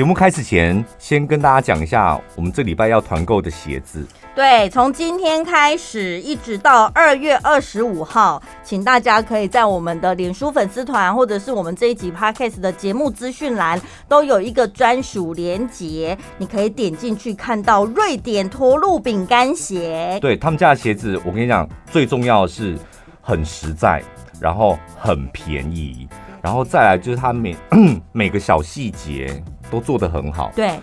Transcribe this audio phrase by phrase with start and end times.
[0.00, 4.02] 节目开始前，先跟大家讲一下我们这礼拜要团购的鞋子。
[4.34, 13.78] 对，从今天开始一直到二月二十五号，请大家可以在我们的脸书粉丝团，或者是我们这一集 Podcast 的节目资讯栏，
[14.08, 20.18] 都有一个专属连结，你可以点进去看到瑞典驼鹿饼干鞋。
[20.22, 22.74] 对，他们家的鞋子，我跟你讲，最重要的是
[23.20, 24.02] 很实在，
[24.40, 26.08] 然后很便宜，
[26.40, 27.54] 然后再来就是它每
[28.12, 29.30] 每个小细节
[29.70, 30.50] 都做得很好。
[30.54, 30.78] 对。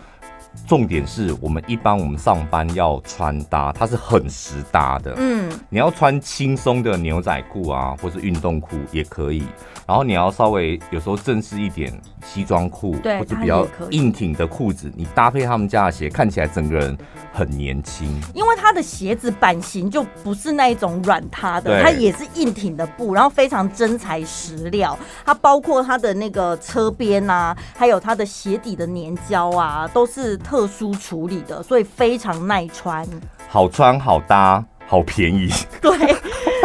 [0.66, 5.14] 重点是我们一般我们上班要穿搭，它是很实搭的。
[5.18, 9.44] 嗯，你要穿轻松的牛仔裤啊，或是运动裤也可以。
[9.88, 11.90] 然后你要稍微有时候正式一点，
[12.26, 16.98] 西装裤，或者比较硬挺的裤子，你搭配他们家的鞋，看起来整个人
[17.32, 18.06] 很年轻。
[18.34, 25.00] 因为它的鞋子版型就不是那一种软塌的，它也是硬挺的布，然后非常真材实料。
[25.26, 33.08] 它包括它的那个车边啊，还有它的鞋底的粘胶啊，都是特殊处理的，所以非常耐穿，
[33.48, 34.62] 好穿好搭。
[34.88, 35.50] 好便宜，
[35.82, 35.92] 对，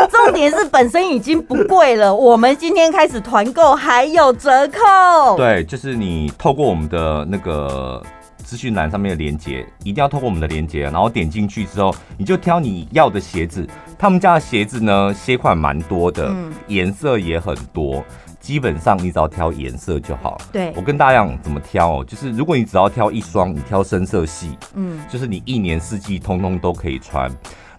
[0.08, 5.36] 重点是本身已经不贵了，我们今天开始团购还有折扣。
[5.36, 8.00] 对，就是你透过我们的那个
[8.38, 13.66] 资讯栏上面的链接，一定要透过我们的链接，然后点进去之后，你就挑你要的鞋子。
[13.98, 16.32] 他们家的鞋子呢，鞋款蛮多的，
[16.68, 18.04] 颜、嗯、色也很多。
[18.40, 20.36] 基本上你只要挑颜色就好。
[20.52, 27.30] 对，我跟大家讲怎么挑哦，就是如果你只要挑一双，你挑深色系，嗯，就是你一年四季通通都可以穿。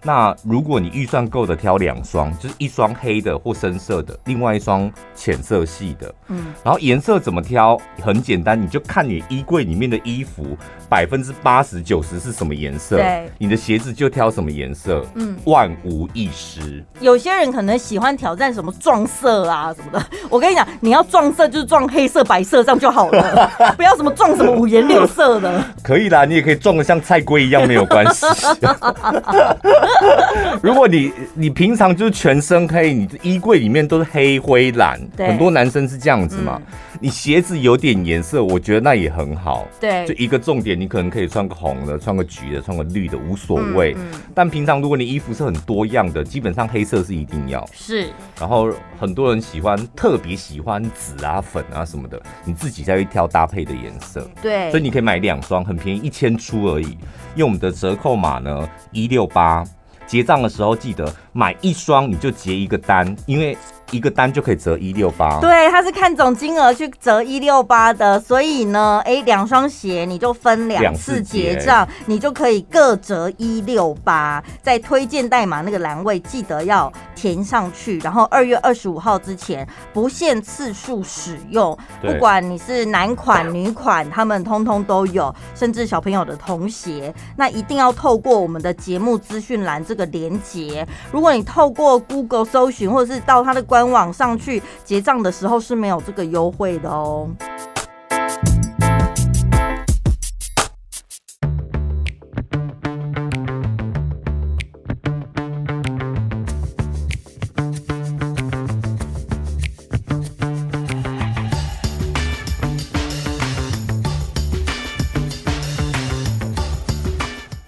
[0.06, 6.14] 那如果你预算够的，挑两双，就是一双黑的或深色的，另外一双浅色系的。
[6.28, 7.80] 嗯，然后颜色怎么挑？
[8.02, 10.56] 很简单，你就看你衣柜里面的衣服，
[10.90, 15.02] 百分之八十九十是什么颜色，对，你的鞋子就挑什么颜色。
[15.14, 16.84] 嗯，万无一失。
[17.00, 25.64] 有些人可能喜欢挑战什么撞色啊什么的， 我跟你讲，你要撞色就是撞黑色、白色这样就好了， 不要什么撞什么五颜六色的。
[25.82, 28.26] 可以啦，你也可以撞的像菜龟一样没有关系。
[30.62, 36.60] 如果你你平常就是全身黑，你的衣柜里面都是黑灰蓝，很多男生是这样子嘛。
[36.64, 39.66] 嗯、你鞋子有点颜色，我觉得那也很好。
[39.80, 43.94] 对，就一个重点，你可能可以穿个红的，穿个橘的，穿个绿的，无所谓。
[43.94, 47.66] 嗯嗯、但平常如果你衣服是很多样的，基本上黑色是一定要。
[47.72, 48.08] 是。
[48.38, 54.28] 然后很多人喜欢，特别喜欢紫啊、粉啊什么的，你自己再去挑搭配的颜色。
[54.42, 54.70] 对。
[54.70, 56.96] 所以你可以买两双，很便宜，一千出而已。
[57.36, 59.64] 用我们的折扣码呢，一六八。
[60.06, 63.58] 结账的时候记得买一双你就结一个单，因为
[63.90, 65.40] 一个单就可以折一六八。
[65.40, 74.42] 对，他是看总金额去折一六八的，所以呢，哎，两双鞋你就分两次结账，你就可以各折一六八。
[74.62, 90.86] 在推荐代码那个栏位记得要填上去，然后二月二十五号之前不限次数使用，不管你是男款女款，他们通通都有，甚至小朋友的童鞋，那一定要透过我们的节目资讯栏这个连接。
[91.12, 97.30] 如果你透过 Google 搜寻，或者是到他的官网上去结账的时候是没有这个优惠的哦。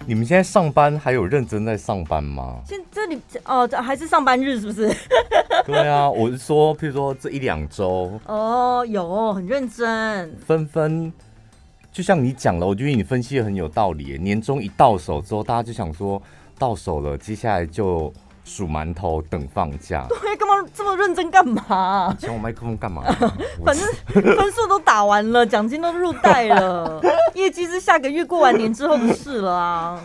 [0.05, 2.61] 你们现在上班还有认真在上班吗？
[2.67, 2.79] 现
[3.45, 4.91] 哦，还是上班日是不是？
[5.65, 10.33] 对啊，我是说，譬如说这一两周哦，有很认真。
[10.45, 11.11] 纷纷，
[11.91, 14.17] 就像你讲了，我觉得你分析的很有道理。
[14.17, 16.21] 年终一到手之后，大家就想说
[16.57, 18.13] 到手了，接下来就。
[18.47, 22.15] 数馒头等放假，对，干嘛这么认真干嘛？
[22.17, 23.03] 抢我麦克风干嘛？
[23.65, 23.85] 反正
[24.23, 27.01] 分数都打完了，奖金都入袋了，
[27.35, 30.01] 业绩是下个月过完年之后的事了啊。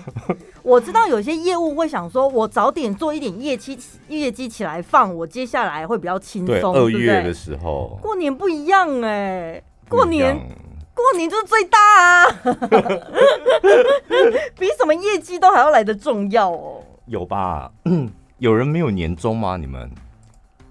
[0.65, 6.75] 我知道有些业务会想说，我早点做一点业绩，业绩起来放，我接下来会比较轻松。
[6.75, 10.37] 二月的时候，过年不一样哎，过年
[10.95, 12.27] 过年就是最大啊，
[14.59, 16.83] 比什么业绩都还要来的重要哦。
[17.07, 17.71] 有吧？
[18.43, 19.57] 有人没有年终吗？
[19.57, 19.89] 你们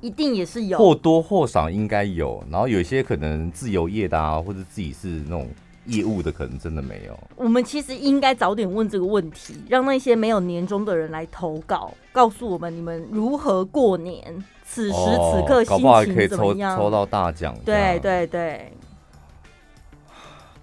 [0.02, 2.44] 一定也是有，或多或少应该有。
[2.52, 5.48] 然后有一些可能自由业的啊，或者自己是那种
[5.86, 7.18] 业务的，可能真的没有。
[7.38, 14.22] 我们其实应该早点问这个问题，让那些没有年终的人来投稿，告诉我们你们如何过年，
[14.66, 15.78] 此时此刻心情怎么样？
[15.78, 16.54] 哦，搞不好可以抽
[16.84, 17.56] 抽到大奖。
[17.64, 18.70] 对对对。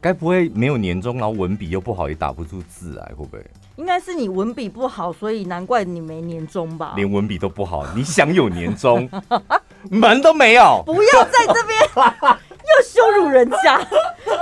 [0.00, 3.44] 该不会没有年终，然后文笔又不好，也打不出字来，会不会？
[3.76, 6.94] 应该是你文笔不好，所以难怪你没年终吧？
[6.96, 9.08] 连文笔都不好，你想有年终，
[9.90, 10.82] 门都没有。
[10.86, 11.78] 不要在这边
[12.68, 13.78] 又羞辱人家，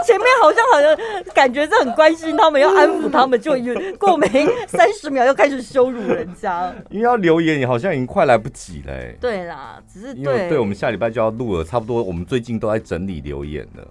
[0.04, 3.52] 前面面好像好像感觉是很关心他们，要安抚他们，就
[3.98, 4.28] 过没
[4.66, 6.72] 三十秒又开始羞辱人家。
[6.90, 8.92] 因为要留言，你好像已经快来不及了。
[9.20, 13.86] 对啦，只是因为对我们下礼拜就要录了，差不多我们最近都在整理留言了。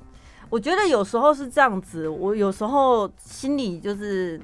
[0.50, 4.40] 我觉得有时候是这样子，我有时候心里就是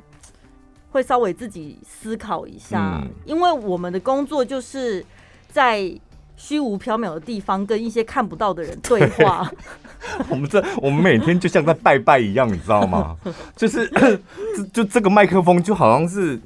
[0.92, 5.06] 会稍微自己思考一下，嗯、因为我们的工作就是
[5.50, 5.94] 在。
[6.38, 9.48] 虚无缥缈的地方，跟一些看不到的人对话。
[10.28, 13.16] 我们这，我们每天就像在拜拜一样，你知道吗？
[13.56, 13.88] 就是，
[14.58, 16.40] 就就这个麦克风就好像是。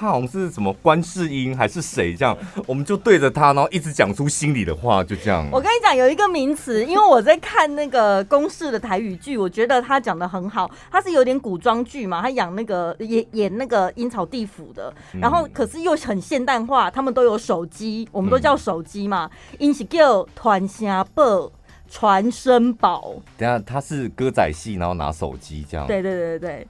[0.00, 2.34] 他好像是什么观世音还是谁这样，
[2.66, 5.46] 我们就对着他，然后一直讲出心里的话，就这样。
[5.52, 10.70] 我跟你讲，有一个名词，因为我在看那个公式的台语剧，我觉得他讲的很好。
[10.90, 19.30] 他是有点古装剧嘛，他演那个演演那个阴曹地府的，然后可是又很现代化，他们都有手机，我们都叫手机嘛。
[19.58, 21.52] 因是叫传声宝、
[21.90, 23.16] 传声宝。
[23.36, 25.86] 等下他是歌仔戏，然后拿手机这样。
[25.86, 26.66] 对对对对，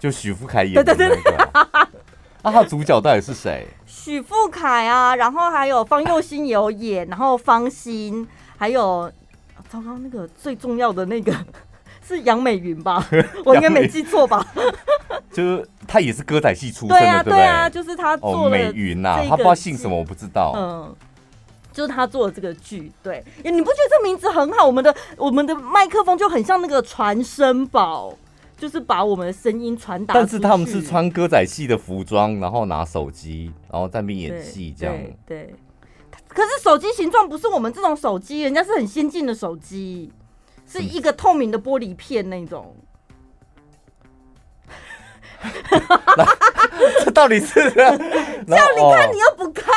[0.00, 0.96] 就许富凯演的那个。
[0.96, 1.99] 对对对对
[2.42, 3.66] 那 他主角到底是谁？
[3.86, 8.26] 许富凯啊，然后还有方佑兴有演，然后方心，
[8.56, 9.10] 还有
[9.68, 11.32] 糟糕，那个最重要的那个
[12.06, 13.06] 是杨美云吧？
[13.44, 14.44] 我应该没记错吧？
[15.32, 20.52] 就是他也是歌仔戏出身的，对啊，对啊，就是他做的美云呐，他不知道姓什么，我不知道。
[20.56, 20.94] 嗯，
[21.72, 24.66] 就是他做的这个剧，对，你不觉得这名字很好？
[24.66, 28.14] 我们的我们的麦克风就很像那个传声宝。
[28.60, 34.94] 就是把我们的声音传达，但是他们是穿歌仔戏的服装，然后拿手机，然后在那边演戏这样
[35.26, 35.46] 对。
[35.46, 35.54] 对，
[36.28, 40.12] 可是手机形状不是我们这种手机，人家是很先进的手机，
[40.66, 42.76] 是一个透明的玻璃片那种。
[47.02, 47.70] 这到底是？
[47.72, 47.86] 叫
[48.76, 49.74] 你看，你又不看，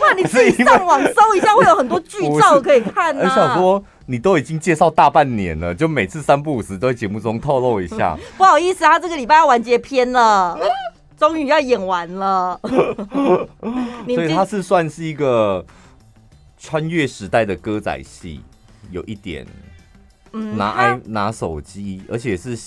[0.00, 0.12] 哇！
[0.16, 3.82] 你自己上网搜一下，会有很多剧照可以看呢、啊。
[4.06, 8.16] 你都已经介绍大半年了，就每次三不五时都在节目中透露一下。
[8.36, 10.58] 不好意思，他这个礼拜要完结篇了，
[11.16, 12.60] 终于要演完了。
[14.06, 15.64] 所以他是算是一个
[16.58, 18.40] 穿越时代的歌仔戏，
[18.90, 19.46] 有一点，
[20.32, 22.58] 拿 i 拿手机，而且是。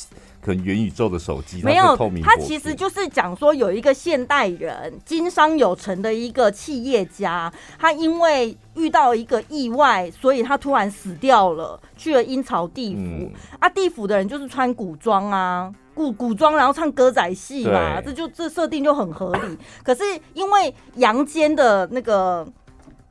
[0.41, 13.01] 很元宇宙的手机没有透明，他其实就是讲说有一个现代人经商有成的一个企业家，他因为遇到一个意外，所以他突然死掉了，去了阴曹地府。
[13.01, 19.57] 嗯、啊，地府的人就是穿古装啊，古古装，然后唱歌仔戏嘛，这就这设定就很合理。
[19.83, 20.03] 可是
[20.33, 22.47] 因为阳间的那个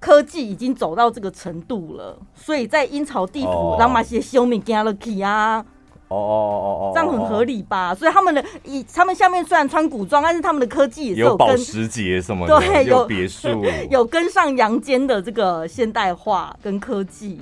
[0.01, 5.65] 科技已经走到这个程度了，所以在阴曹地府，让马些修命加了去啊。
[6.09, 7.95] 哦哦哦哦，这样很合理吧？
[7.95, 17.41] 所以他们的以他们下面虽然穿古装，但是他们的科技也是有保时捷什么的，对，有别墅， 有跟上阳间的这个现代化跟科技。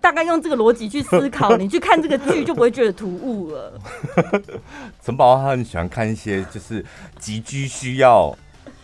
[0.00, 3.80] 大概用这个逻辑去思考， 你去看这个剧就不会觉得突兀了。
[5.00, 6.84] 陈宝他很喜欢看一些就是
[7.20, 8.36] 急需需要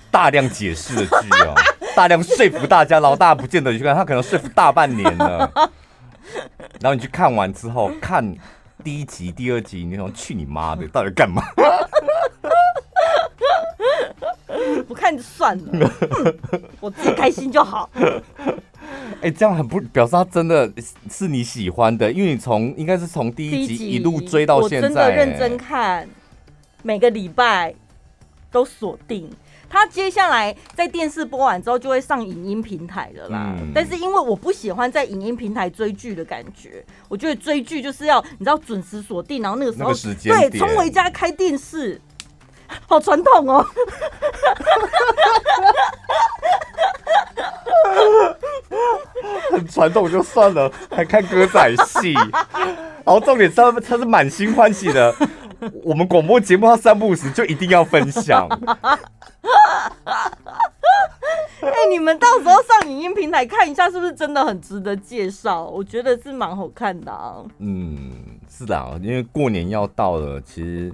[0.09, 1.53] 大量解释的剧哦，
[1.97, 5.51] 大量说服大家，然后大家不见得去看，他可能说服大半年了。
[6.81, 8.35] 然后你去看完之后，看
[8.83, 11.43] 第一集、第二集，你说去你妈的，到底干嘛？
[14.87, 15.91] 不看就算了，
[16.81, 17.89] 我自己开心就好。
[17.97, 20.73] 哎、欸，这样很不表示他真的
[21.11, 26.09] 是你喜欢的，因为你从应该是从第一集一路追到现在，我真的认真看，
[26.83, 27.75] 每个礼拜
[28.51, 29.31] 都锁定。
[29.71, 33.55] 他接下来在电视播完之后就会上影音平台的啦。
[33.57, 42.01] 嗯、但是因为我不喜欢在影音平台追剧的感觉，我觉得追剧就是要你知道准时锁定，然后那个时候时对从回家开电视，
[42.89, 43.65] 好传统哦。
[49.53, 55.15] 很 传统就算了，还看歌仔戏，然后重点是他他是满心欢喜的。
[55.85, 58.49] 我们广播节目要三不五时就一定要分享。
[61.63, 65.63] 哎、欸，你们到时候上影音平台看一下，是不是真的很值得介绍？
[65.63, 67.37] 我觉得是蛮好看的啊。
[67.59, 68.11] 嗯，
[68.49, 70.91] 是的，啊因为过年要到了，其实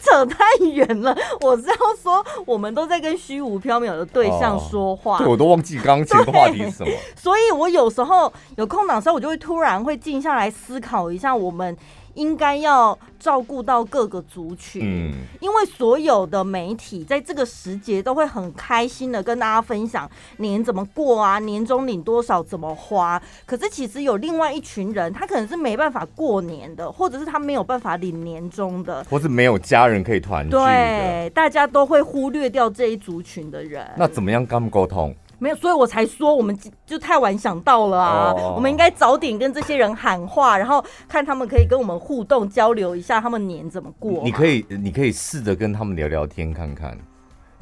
[0.00, 1.16] 扯太远了。
[1.40, 6.92] 我是要说，我们都在跟虚无缥缈的对象说话，哦、对，我都忘记刚刚前个话题是什么。
[7.16, 11.76] 所以我有时候有空档时候，我就会突然会静下来思考一下我们。
[12.14, 23.20] 应该要照顾到各个族群，嗯，因为所有的媒体在这个时节都会很开心的跟大家分享年怎么过啊，年终领多少，怎么花。
[23.46, 30.50] 可是其实有另外一群人，他可能是没办法过年的，或者是他没有办法领年终的，或是没有家人可以团聚。
[30.50, 33.88] 对，大家都会忽略掉这一族群的人。
[33.96, 35.14] 那怎么样跟他们沟通？
[35.38, 38.32] 没有，所以我才说我们就太晚想到了啊！
[38.36, 44.22] 哦、我们应该早点跟这些人喊话，然后看他们可以跟我们互动交流一下，他们年怎么过？
[44.24, 46.96] 你可以，你可以试着跟他们聊聊天看看，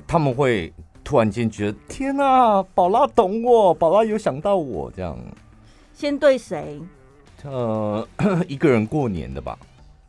[0.06, 5.18] 他们会突然间觉得天啊，宝拉懂我，宝拉有想到我这样。
[5.94, 6.80] 先对谁？
[7.44, 8.06] 呃，
[8.46, 9.58] 一个人过年的吧。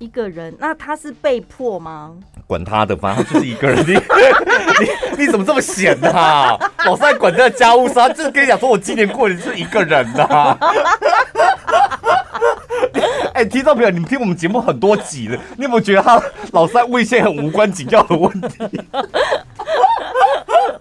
[0.03, 2.13] 一个人，那他是被迫吗？
[2.45, 3.77] 管他的，反正他就是一个人。
[3.87, 6.59] 你 你你怎么这么闲呢、啊？
[6.85, 10.59] 老是在管这个家务事，他就是跟你讲说，我今年过年是一个人呐、啊。
[13.33, 18.57] 哎、欸，听众朋友，你们听我们节目很多集了，你有没有觉得他老是在问一些很无关紧要的问题？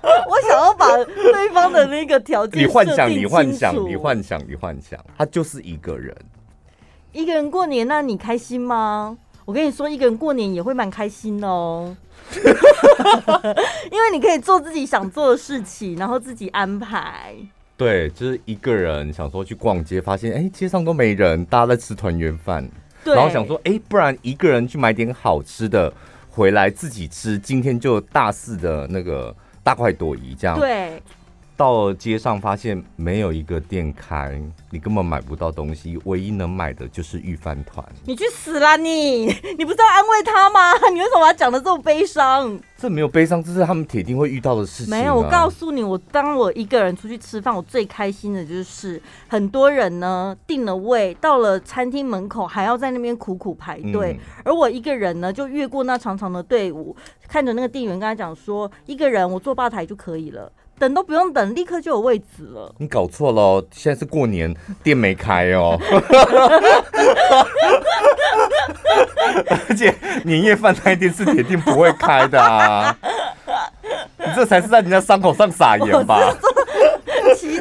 [0.03, 6.15] 我想要把对方的那个条件，你幻想，你幻想，你幻想，你幻想，他就是一个人。
[7.13, 9.17] 一个人过年，那你开心吗？
[9.45, 11.95] 我跟你说，一个人过年也会蛮开心哦，
[13.91, 17.35] 因为你可以做自己想做的事情，然后自己安排。
[17.77, 22.67] 对，就是一个人想说去逛街，发现哎，街上都没人，大家在吃团圆饭，
[23.05, 25.93] 对然后想说哎，不然一个人去买点好吃的
[26.31, 30.59] 回来自己吃，今天就大肆的那个大快朵颐这样。
[30.59, 31.03] 对。
[31.63, 34.37] 到了街上，发现没有一个店开，
[34.71, 37.87] 你根本买不到东西，唯一能买的就是御饭团。
[38.05, 39.27] 你去死啦你！
[39.57, 40.73] 你不是要安慰他吗？
[40.93, 42.59] 你为什么要讲的这么悲伤？
[42.77, 44.99] 这没有悲伤，这是他们铁定会遇到的事情啊。
[44.99, 56.97] 没有，我告诉你，我当我一个人出去吃饭，我最开心的就是很多人呢定了位，到了餐厅门口还要在那边苦苦排队，嗯、而我一个人呢就越过那长长的队伍，
[57.29, 60.51] 看着那个店员跟他讲说，一个人我坐吧台就可以了。
[60.83, 62.75] 等都不用等，立刻就有位置了。
[62.79, 65.79] 你搞错了，现在是过年，店没开哦。
[69.69, 72.99] 而且年夜饭那一天是铁定不会开的啊！
[74.19, 76.19] 你这才是在人家伤口上撒盐吧？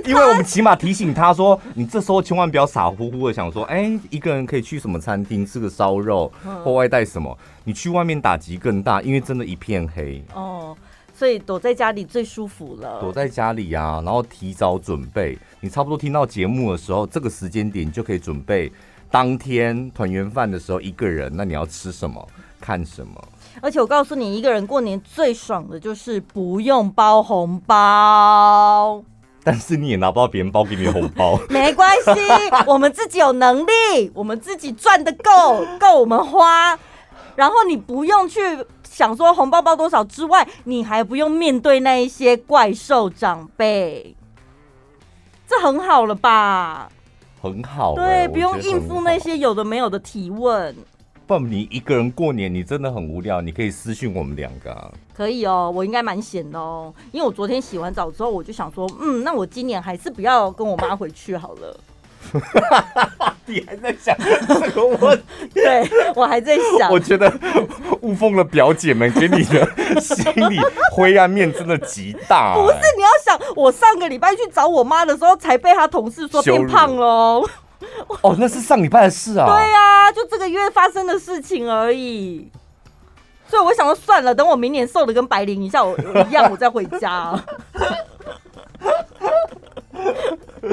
[0.06, 6.32] 因为我们起码提醒他说，你这时候千万不要傻乎乎的想说，哎，一个人可以去什么餐厅吃个烧肉
[6.64, 7.38] 或外带什么？
[7.66, 10.76] 你去外面打击更大，因为真的一片黑哦。
[11.22, 13.00] 所以躲在家里最舒服了。
[13.00, 15.38] 躲在家里啊，然后提早准备。
[15.60, 18.72] 你差不多听到节目的时候，这个时间点你就可以准备
[19.12, 22.28] 当天团圆饭的时候一个人，那你要吃什么？
[22.60, 23.24] 看什么？
[23.62, 29.04] 而且我告诉你，一个人过年最爽的就是不用包红包。
[29.44, 31.40] 但是你也拿不到别人包给你的红包。
[31.50, 32.12] 没关系，
[32.66, 36.80] 我们自己有能力，我们自己赚的够，够我们花。
[37.36, 38.40] 然后你不用去。
[38.92, 44.14] 想说红包包多少之外，你还不用面对那一些怪兽长辈，
[45.48, 46.92] 这很好了吧？
[47.42, 50.76] 很好，对，不用应付那些有的没有的提问。
[51.26, 54.92] 不，你一个人过年，你真的很无聊，你可以私讯我们两个啊。
[55.14, 61.80] 可以哦，我应该蛮闲的哦，因为我昨天洗完澡之后，我就想说，嗯，那我今年还是不要跟我妈回去好了。
[63.46, 64.16] 你还在想
[64.48, 65.50] 这个问题？
[65.56, 66.92] 对，我还在想。
[66.92, 67.32] 我觉得
[68.02, 69.68] 雾峰的表姐们给你的
[70.00, 70.60] 心理
[70.94, 72.56] 灰暗面真的极大。
[72.60, 77.46] 不是，你要想，我上个礼拜去找我妈的时候，才被她同事说变胖喽。
[78.22, 79.46] 哦，那是上礼拜的事啊。
[79.48, 82.50] 对啊，就这个月发生的事情而已。
[83.50, 87.38] 所以我想说，算了，等我明年瘦的跟白灵一下，我我一样，我再回家。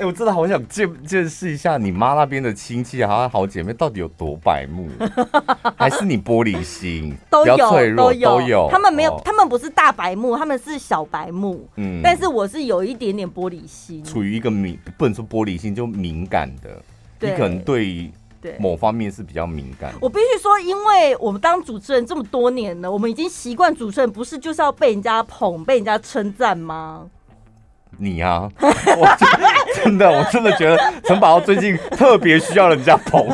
[0.00, 4.88] 哎、欸，我真的好想见见识一下你妈那边的亲戚，好像好姐妹到底有多白目，
[5.76, 7.14] 还是你玻璃心？
[7.28, 7.56] 都有，
[7.94, 8.68] 都有，都有。
[8.70, 11.68] 他们没有，哦、他们不是大白目，他们是小白目。
[11.76, 16.82] 嗯，但是我是有一点点玻璃心，处于一个敏，不能说玻璃心，就敏感的。
[17.20, 18.10] 你可能对
[18.40, 19.92] 对某方面是比较敏感。
[20.00, 27.06] 我必须说，因为我们当主持人这么多年了，我们已经习惯主持人不是就是要被人家捧、被人家称赞吗？
[27.98, 29.16] 你、啊，我
[29.74, 33.28] 真的，我真的觉得陈宝最近特别需要人家捧。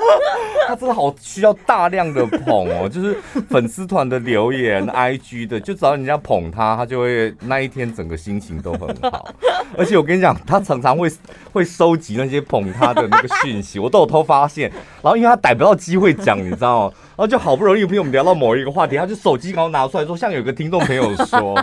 [0.66, 3.16] 他真的好需要大量的捧哦， 就是
[3.48, 9.28] 粉丝团的留言、 IG 的，就只要人家捧他，他就会那一天整个心情都很好。
[9.76, 11.10] 而且我跟你讲，他常常会
[11.52, 14.70] 会收集那些捧他的那个讯息，我都有偷发现。
[15.02, 16.94] 然后因为他逮不到机会讲，你知道吗？
[17.10, 21.54] 然后就好不容易陪我们聊到某一个话题，他就手机刚刚拿出来说，像有个听众朋友说，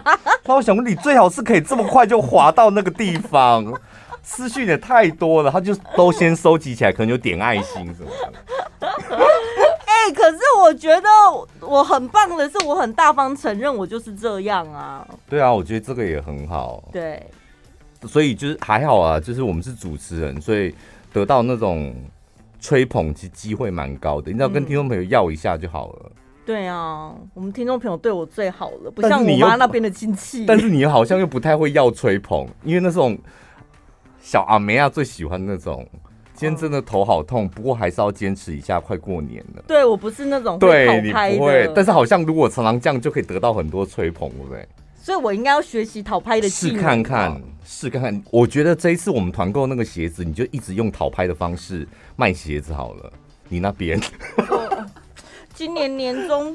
[0.45, 3.65] 那我想问你，最好是可以这么快就滑到那个地方。
[4.29, 8.33] 私讯也太多了，他就都先收集起来，可能有点爱心什么的。
[8.81, 11.07] 哎、欸，可是我觉得
[11.61, 15.07] 我很棒的是，我很大方承认我就是这样啊。
[15.29, 16.83] 对啊，我觉得这个也很好。
[16.91, 17.25] 对，
[18.05, 20.75] 所以就是还好啊，就是我们是主持人，所以
[21.13, 21.95] 得到那种
[22.59, 24.29] 吹捧其实机会蛮高的。
[24.29, 26.11] 你只要跟听众朋友要一下就好了。
[26.45, 30.45] 对啊，我们听众朋友对我最好了，不像你妈那边的亲戚。
[30.45, 33.17] 但是你好像又不太会要吹捧，因为那种
[34.27, 35.87] 小阿梅亚最喜欢那种。
[36.33, 39.63] 今天真的头好痛，不过还是要坚持一下，快过年了。
[39.65, 44.67] 对，我不是那种对你不会，但是好像如果常常这样就可以得到很多吹捧，对不对？
[45.01, 46.75] 所以我应该要学习讨拍的技能。
[46.75, 48.21] 试看看，试看看。
[48.29, 53.09] 我觉得这一次我们团购那个鞋子，你就一直用讨拍的方式卖鞋子好了。
[53.47, 53.97] 你那边？
[55.53, 56.53] 今年年终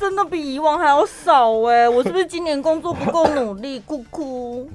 [0.00, 1.88] 真的比以往还要少哎、欸！
[1.88, 3.78] 我是不是今年工作不够努力？
[3.78, 4.68] 哭哭。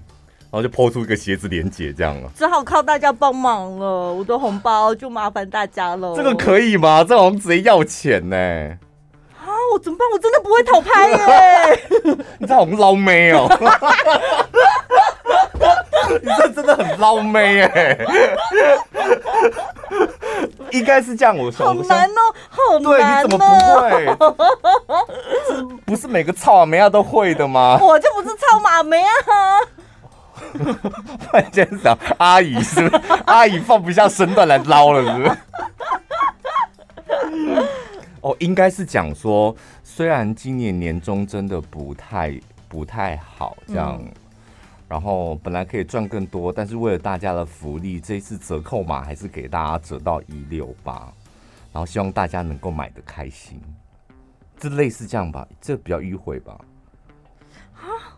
[0.54, 4.14] 然后就抛出一个鞋子连接，这样了，只好靠大家帮忙了。
[4.14, 6.16] 我的红包就麻烦大家了。
[6.16, 7.04] 这个可以吗？
[7.04, 8.78] 这好像直接要钱呢、欸。
[9.36, 10.08] 啊，我怎么办？
[10.14, 11.84] 我真的不会讨拍耶、欸。
[12.38, 13.50] 你这好像捞妹哦。
[16.22, 17.98] 你这真的很捞妹哎。
[20.70, 21.66] 应该是这样，我说。
[21.66, 22.96] 好难哦，好难哦。
[22.96, 23.46] 对，你怎么不
[23.82, 24.06] 会？
[25.84, 27.80] 不是每个草阿梅亚都会的吗？
[27.82, 29.10] 我就不是操马梅啊。
[31.20, 33.14] 突然间想，阿姨是不是？
[33.26, 35.38] 阿姨放不下身段来捞了，是不是？
[38.22, 44.00] 哦，应该是讲说，虽然今年年终真的不太不太好，这样。
[44.02, 44.12] 嗯
[44.90, 51.12] 然后本来可以赚更多，但是为了大家的福利，这一次折扣码还是给大家折到一六八，
[51.72, 53.60] 然后希望大家能够买得开心，
[54.56, 56.56] 这类似这样吧，这比较迂回吧。
[57.74, 58.13] 啊？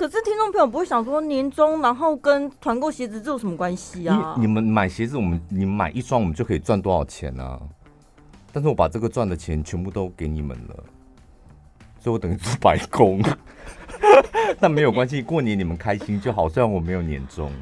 [0.00, 4.34] 可是听众朋友不会想说年终然后跟团购鞋子这有什么关系啊？
[4.38, 7.60] 你们买鞋子，我们你买一双，我们就可以赚多少钱啊？
[8.50, 10.84] 但是我把这个赚的钱全部都给你们了，
[11.98, 13.20] 所以我等于是白工。
[14.58, 16.48] 但没有关系，过年你们开心就好。
[16.48, 17.52] 虽然我没有年终。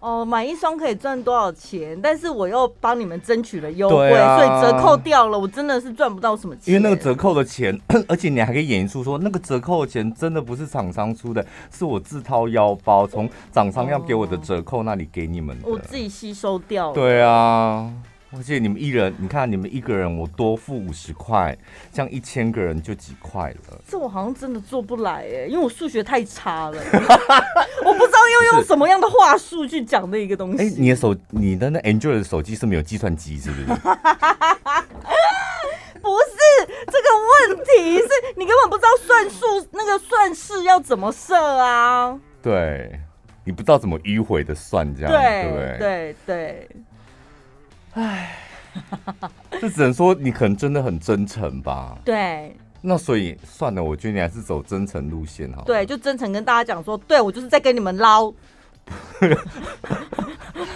[0.00, 1.98] 哦，买一双可以赚多少钱？
[2.02, 6.74] 但是我又帮你们争取了优惠，啊，所以折扣掉了，我真的是赚不到什么钱。
[6.74, 7.78] 因为那个折扣的钱，
[8.08, 16.94] 而且你还可以演出说，那个折扣的钱真的不是厂商出的，是我自掏腰包从厂商要给我的折扣那里给你们的，我自己吸收掉了。
[16.94, 17.92] 对啊。
[18.32, 21.56] 而且你们一人，你看你们一个人，我多付五十块，
[21.92, 23.80] 这样一千个人就几块了。
[23.88, 26.76] 这我好像真的做不来哎，因为我数学太差了，
[27.84, 30.62] 我不知道要用什么样的话术去讲那一个东西。
[30.62, 33.66] 哎，你的手，你的那 Android 的手机是没有计算机，是不是？
[36.00, 36.36] 不是
[36.86, 37.08] 这个
[37.50, 42.16] 问题，是你根本不知道算数那个算式要怎么设啊？
[42.40, 43.00] 对，
[43.44, 45.78] 你不知道怎么迂回的算这样，对对？
[45.78, 46.68] 对对。
[47.94, 48.36] 唉，
[49.60, 51.98] 这只能说你可能真的很真诚吧。
[52.04, 55.62] 对，那所以算了，我觉得你还是走真诚路线好。
[55.64, 58.32] 对，就真诚跟大家讲说，对我就是在跟你们捞。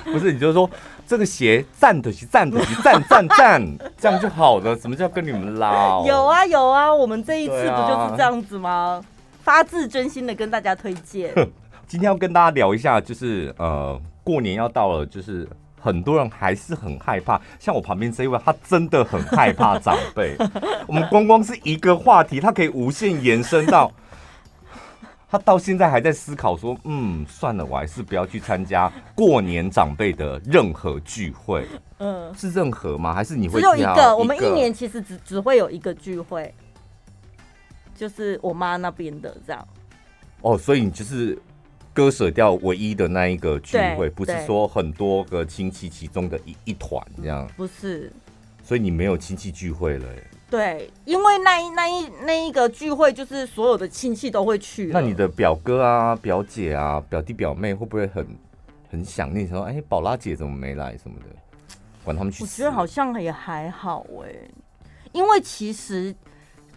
[0.05, 0.69] 不是，你就是说
[1.07, 4.77] 这个鞋站得起，站得起，站站站，这样就好了。
[4.77, 6.05] 什么叫跟你们捞？
[6.07, 8.71] 有啊有啊，我们这一次不就是这样子吗？
[8.71, 9.05] 啊、
[9.43, 11.33] 发自真心的跟大家推荐。
[11.87, 15.49] 今天要跟大家聊一下，就是呃，过年要到了，就是。
[15.85, 20.35] 很多人还是很害怕，像我旁边这一位，他真的很害怕长辈。
[20.89, 23.93] 我们光光是一个话题，他可以无限延伸到，
[25.29, 31.67] 他到现在还在思考说，嗯，算了，我还是不要去参加过年长辈的任何聚会。
[31.99, 33.13] 嗯，是任何吗？
[33.13, 34.17] 还是你会只有一个？
[34.17, 36.55] 我们一年其实只只会有一个聚会，
[37.95, 39.69] 就是我妈那边的这样。
[40.41, 41.39] 哦，所以你就是。
[41.95, 48.13] 割舍掉唯一的那一个聚会，不是说很多个亲戚其中的一一团这样，不是，
[48.65, 50.07] 所以你没有亲戚聚会了。
[50.51, 54.87] 对，因为那一那一那一个聚会就是所有的亲戚都会去。
[54.93, 58.27] 那你的表哥啊、表姐啊、表弟表妹会不会很
[58.91, 59.49] 很想念？
[59.49, 61.27] 说，哎，宝拉姐怎么没来什么的？
[62.05, 62.43] 管他们去。
[62.43, 64.35] 我觉得好像也还好哎，
[65.13, 66.13] 因为其实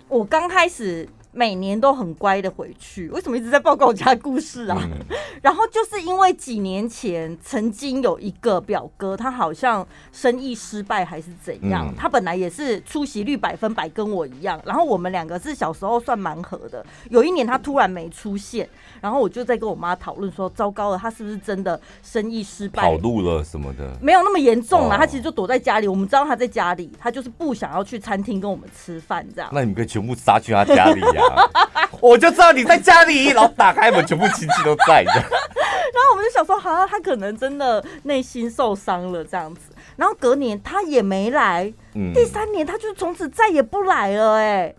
[0.08, 1.10] 我刚开始。
[1.31, 4.77] 每年都很乖的回去，为什么一直在报告我家故事啊？
[4.81, 4.97] 嗯、
[5.43, 16.83] 然后就是因为几年前曾经有一个表哥，他好像生意失败还是怎样，嗯、他本来也是出席率百分百跟我一样，然后我们两个是小时候算蛮合的。
[17.09, 18.67] 有一年他突然没出现，
[18.99, 22.81] 然后我就在跟我妈讨论说：糟糕了，他是不是真的生意失败？
[22.81, 23.95] 跑路了什么的？
[24.01, 25.87] 没有那么严重啊，他其实就躲在家里。
[25.87, 29.49] 我们知道他在家里，他就是不想要去餐厅跟我们吃饭这样。
[29.53, 31.89] 那你们可以全部杀去他家里呀、啊？
[31.99, 35.12] 我就知道你在家里，然后打开门，全部亲戚都在的。
[35.12, 39.71] 然后我们就想说，好像他可能真的内心受伤了这样子。
[39.95, 44.43] 然后隔年他也没来，嗯、第三年他就从此再也不来了、欸。
[44.43, 44.75] 哎，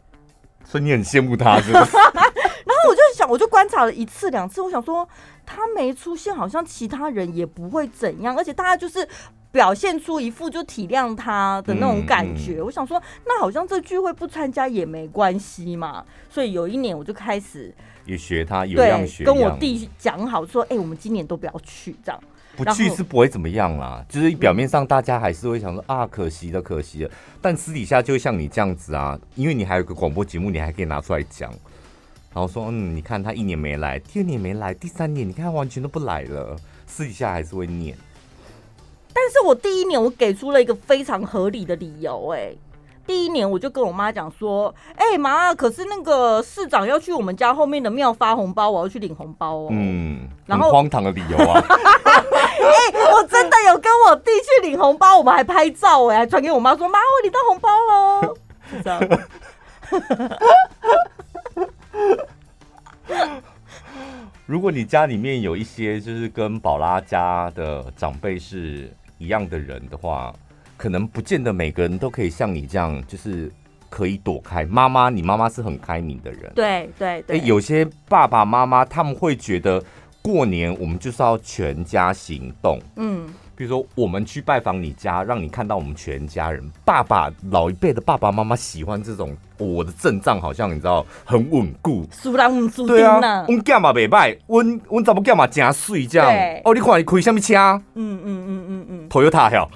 [0.65, 1.97] 所以你很羡慕他，是不是？
[1.97, 5.09] 然后我就想，我就观察了一次两次，我想说
[5.45, 9.09] 他没出现，好像其他人也不会怎样，而且大家就是
[9.51, 12.57] 表现出一副就体谅他的那种感觉。
[12.57, 16.05] 嗯嗯、我想说，那好像这聚会不参加也没关系嘛。
[16.31, 22.21] 所以有一年我就开始也学他，有样学样，跟我弟讲好说，哎、欸，我们今年都不要去这样。
[22.57, 27.11] 不去是不会怎么样啦，就是表面上大家还是会想说啊，可惜了，可惜了。
[27.41, 31.51] 但私底下就会像你这样子啊，因为你还有个广播节目，你还可以拿出来讲。
[32.35, 37.97] 然后说，嗯，你看他一年没来，第二年没来，第三年你看他完全都不来了，私底下还是会念。
[39.21, 42.53] 但是我第一年我给出了一个非常合理的理由，哎，
[43.05, 49.69] 第一年我就跟我妈讲说，哎妈，可是那个市长要去我们家后面的庙发红包，我要去领红包哦。
[49.73, 51.61] 嗯，然后很荒唐的理由啊。
[51.69, 58.35] 哎， 我真的有跟我弟去领红包，我们还拍照哎，还传给我妈说，妈，我领到红包了。
[58.71, 59.01] 是这样。
[64.47, 70.35] 如果你家里面有一些就是跟宝拉家的长辈是一样的人的话，
[70.77, 73.53] 可能不见得每个人都可以像你这样，就是
[73.91, 74.65] 可以躲开。
[74.65, 77.41] 妈妈，你妈妈是很开明的人，对对对。
[77.41, 79.83] 有些爸爸妈妈他们会觉得
[80.23, 83.29] 过年我们就是要全家行动，嗯。
[83.59, 86.63] 比如说，我们去拜访你家，让你看到我们全家人。
[86.85, 92.07] 爸爸老一辈的爸爸妈妈喜欢这种，我的阵仗好像你知道很稳固。
[92.13, 93.17] 输人唔输对啊，
[93.49, 96.29] 我囝嘛袂歹，我我怎么囝嘛真水这样。
[96.29, 97.57] 对哦，你看你开什么车？
[97.95, 99.67] 嗯嗯嗯嗯嗯，Toyota 呀，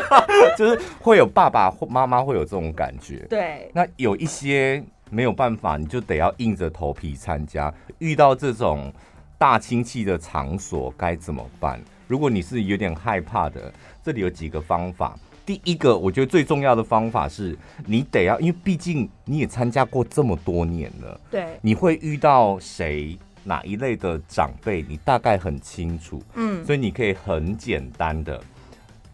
[0.56, 3.26] 就是会有爸爸或妈妈会有这种感觉。
[3.28, 7.70] 对，那有一些没有办法，你就得要硬着头皮参加。
[7.98, 8.90] 遇到这种
[9.36, 11.78] 大亲戚的场所该怎么办？
[12.08, 15.16] 如果你是有点害怕的，这里有几个方法。
[15.46, 28.42] 第一个，我觉得最重要的方法是，你得要，因为毕竟你也参加过这么多年了，对，你会遇到谁哪一类的长辈，你大概很清楚，嗯，所以你可以很简单的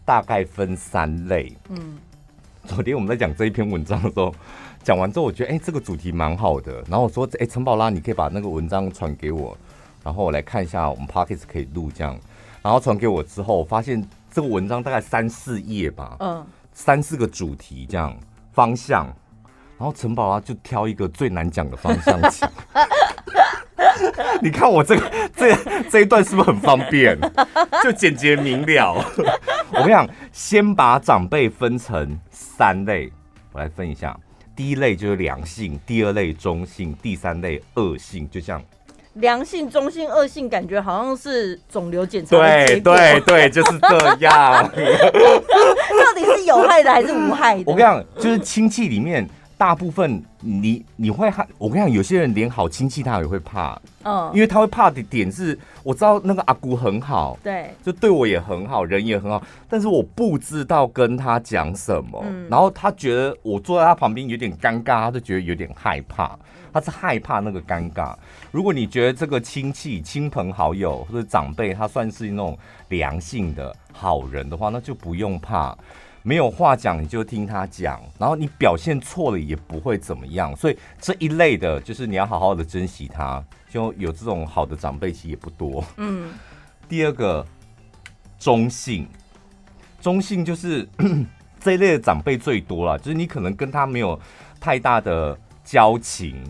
[0.03, 1.97] 大概分三类，嗯。
[2.67, 4.33] 昨天我们在讲这一篇文章的时候，
[4.83, 6.83] 讲完之后，我觉得哎、欸，这个主题蛮好的。
[6.89, 9.55] 然后我说，哎、欸，陈宝拉，你可以把那个文章传给我，
[10.03, 12.19] 然后我来看一下，我们 Podcast 可以录这样。
[12.65, 18.17] 然后传给我之后，我发现这个文章大概三四页吧，嗯，三四个主题这样
[18.53, 19.05] 方向，
[19.77, 22.51] 然后陈宝拉就挑一个最难讲的方向讲。
[24.41, 25.55] 你看我这个这
[25.91, 27.15] 这一段是不是很方便？
[27.83, 28.95] 就简洁明了。
[29.69, 33.13] 我跟你讲，先把长辈分成三类，
[33.51, 34.19] 我来分一下。
[34.55, 38.59] 第一类就是良性，第二类中性，第三类恶性，就像。
[39.15, 42.37] 良性、中性、恶性，感觉好像是肿瘤检查。
[42.37, 44.63] 对对对，就是这样。
[44.73, 47.63] 到底是有害的还是无害的？
[47.65, 51.47] 我跟你讲，就是亲戚里面大部分你你会害。
[51.57, 53.79] 我跟你讲，有些人连好亲戚他也会怕。
[54.03, 62.21] 嗯，因为他会怕的点是，我知道那个阿姑很好，对，就对我也很好，人也很好，但是我不知道跟他讲什么。
[62.27, 66.37] 嗯，然后他觉得我坐在他旁边有点尴尬，他就觉得有点害怕。
[66.75, 68.13] 他是害怕那个尴尬。
[68.51, 72.59] 如果你觉得这个亲戚、亲朋好友或者长辈，他算是那种
[72.89, 75.73] 良性的好人的话，那就不用怕，
[76.21, 80.53] 没有话讲你就听他讲，然后你表现错了也不会怎么样。
[80.53, 85.81] 所以这一类的，就是你要好好的珍惜他，就有这种好的长辈其实也不多。
[85.95, 86.33] 嗯。
[86.89, 87.47] 第二个，
[88.37, 89.07] 中性，
[90.01, 90.85] 中性就是
[91.61, 94.19] 这一类的长辈最多了，就是你可能跟他没有
[94.59, 96.43] 太大的交情。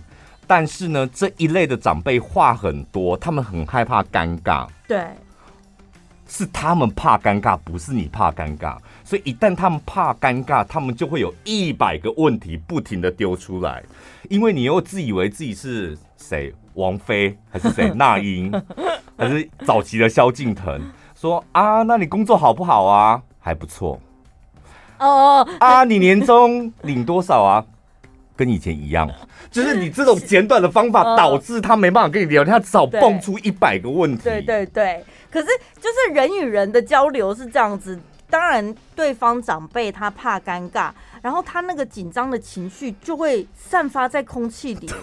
[0.48, 4.68] 但是呢，这一类的长辈话很多，他们很害怕尴尬。
[4.88, 5.06] 对，
[6.28, 8.78] 是他们怕尴尬，不是你怕尴尬。
[9.04, 13.84] 所以一旦他们怕尴尬，他们就会有一百个问题不停的丢出来，
[14.30, 18.52] 因为你又自以为自己是谁，王菲还是谁，那英
[19.18, 20.82] 还是早期的萧敬腾，
[21.16, 23.22] 说啊，那你工作好不好啊？
[23.40, 24.00] 还不错。
[24.98, 27.66] 哦啊，你年终领多少啊？
[28.36, 29.10] 跟以前一样，
[29.50, 34.24] 就是你这种简短的方法导致他没办法跟你聊天，他只好蹦出一百个问题。
[34.24, 35.48] 对对对，可是
[35.80, 40.90] 就是人与人的交流是这样子，当然对方长辈他怕尴尬，
[41.22, 44.94] 然后他那个紧张的情绪就会散发在空气里，就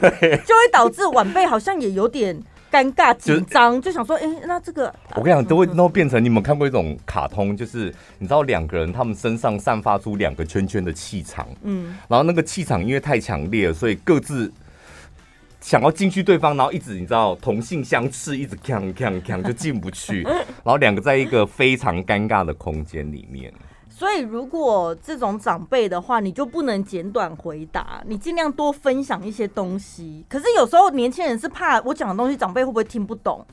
[0.54, 2.42] 会导致晚辈好像也有点。
[2.72, 14.50] 尴尬紧张，就想说，哎、欸，那这个我跟你讲，都会都会变成你们看过一种卡通，就是你知道两个人他们身上散发出两个圈圈的气场，嗯，然后那个气场因为太强烈了，所以各自
[15.60, 20.22] 想要进去对方，然后一直你知道同性相斥，一直锵锵锵就进不去，
[20.64, 23.52] 然后两个在一个非常尴尬的空间里面。
[24.02, 30.26] 所以，如果这种长辈的话，你就不能简短回答，你尽量多分享一些东西。
[30.28, 33.46] 可是有时候年轻人是怕我讲的东西，长辈会不会听不懂？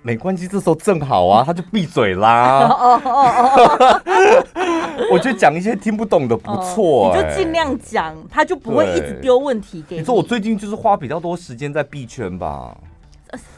[0.00, 2.66] 没关系，这时候正好啊，他就闭嘴啦。
[5.12, 10.00] 我觉得讲一些听不懂的不错，你就尽量讲，他就不会一直丢问题给你。
[10.00, 12.74] 你说我最近就是花比较多时间在币圈吧，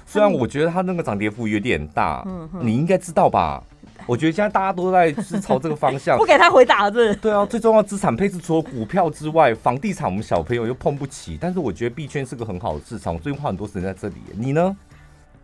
[0.05, 3.63] 虽然我觉得他那个涨跌幅有点大，嗯你应该知道吧？
[4.07, 7.15] 我觉得现在大家都在是朝这个方向，不给他回答是？
[7.17, 14.17] 对啊，最重要资产配置除了股票之外，房地产我们小朋友又碰不起，但是我觉得币圈是个很好的市场，我最近花很多时间在这里。
[14.35, 14.77] 你呢？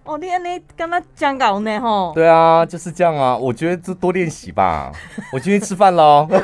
[0.04, 2.12] 哦，你你跟他讲稿呢吼？
[2.14, 3.36] 对啊，就是这样啊。
[3.36, 4.92] 我觉得这多练习吧。
[5.32, 6.28] 我今天吃饭喽。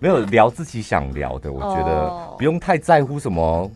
[0.00, 3.70] 没有聊自己想聊的，我觉得不用太在乎什么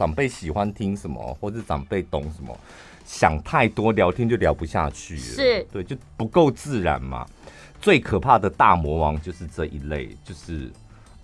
[0.00, 2.58] 长辈喜欢听什么，或者长辈懂什么。
[3.04, 5.20] 想太多，聊天就聊不下去了。
[5.20, 7.26] 是，对，就不够自然嘛。
[7.82, 10.72] 最可怕的大魔王就是这一类，就是。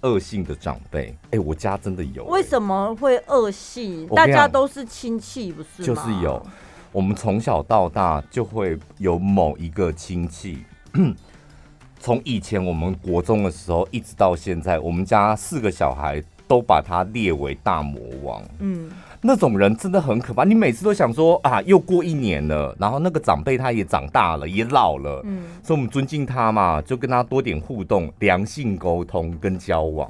[0.03, 2.31] 恶性的长辈，哎、欸，我家真的有、欸。
[2.31, 4.07] 为什么会恶性？
[4.09, 5.87] 大家都是亲戚，不是吗？
[5.87, 6.47] 就是有，
[6.93, 10.63] 我们从小到大就会有某一个亲戚，
[11.99, 18.43] 从以前我们国中的时候，一直到现在，我们家四个小孩都把他列为大魔王。
[18.59, 18.91] 嗯。
[19.23, 30.09] 那种人真的很可怕，你每次都想说啊，又过一年了，然后那个长辈他也长大了，也老了，嗯，所以我们尊敬他嘛，就跟他多点互动，良性沟通跟交往。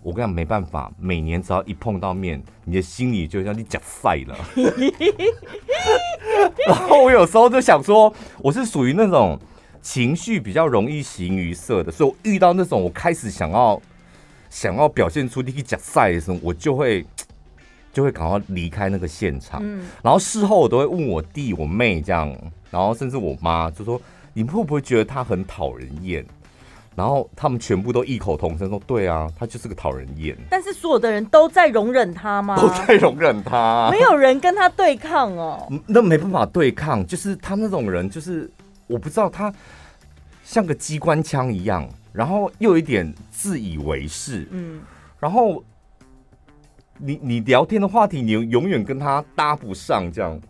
[0.00, 4.36] 我跟你讲没办法，每年只要一碰到面，你的心里就像你讲废了。
[6.68, 9.36] 然后我有时候就想说，我是属于那种
[9.82, 13.80] 情绪比较容易形于色的，所以我遇到那种我开始想要
[14.56, 17.04] 想要表现出你讲赛的时候，我就会。
[17.92, 22.28] 就会赶快离开那个现场，嗯，然后事后我都会问我弟、我妹这样，
[22.70, 23.98] 然后甚至我妈就说
[24.34, 26.22] ：“你们会不会觉得他很讨人厌？”
[26.94, 32.54] 然后他们全部都异口同声说：“对啊，他就是个讨人厌。”但是所有的人都在容忍他吗？
[32.60, 35.66] 都在容忍他，没有人跟他对抗哦。
[35.86, 38.50] 那没办法对抗，就是他那种人，就是
[38.88, 39.50] 我不知道他
[40.44, 44.80] 像个机关枪一样，然后又有一点自以为是，嗯，
[45.20, 45.62] 然后。
[46.98, 50.40] 你你聊天的话题，你永远跟他搭不上，这样，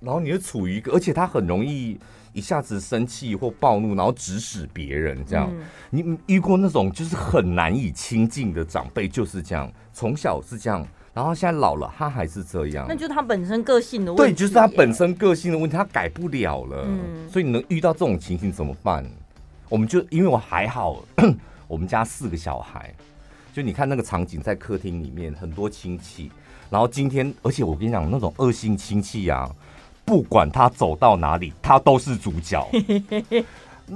[0.00, 1.96] 然后你就处于一个，而且他很容易
[2.32, 5.48] 一下子生气或暴怒，然后指使别人，这样。
[5.52, 12.84] 嗯、你遇过那种就是很难以亲近的长辈，就是这样，从小是这样，然后现在老了，他还是这样。
[12.88, 14.34] 那就是他本身个性的问题。
[14.34, 16.84] 对，就是他本身个性的问题，他改不了了。
[16.84, 19.08] 嗯、所以你能遇到这种情形怎么办？
[19.72, 21.02] 我们就因为我还好，
[21.66, 22.94] 我们家四个小孩。
[23.54, 26.30] 就你看那个场景，在客厅里面很多亲戚，
[26.68, 29.50] 然后今天，而且我跟你讲，那种恶性亲戚啊，
[30.04, 32.62] 不管他走到哪里，他都是主角。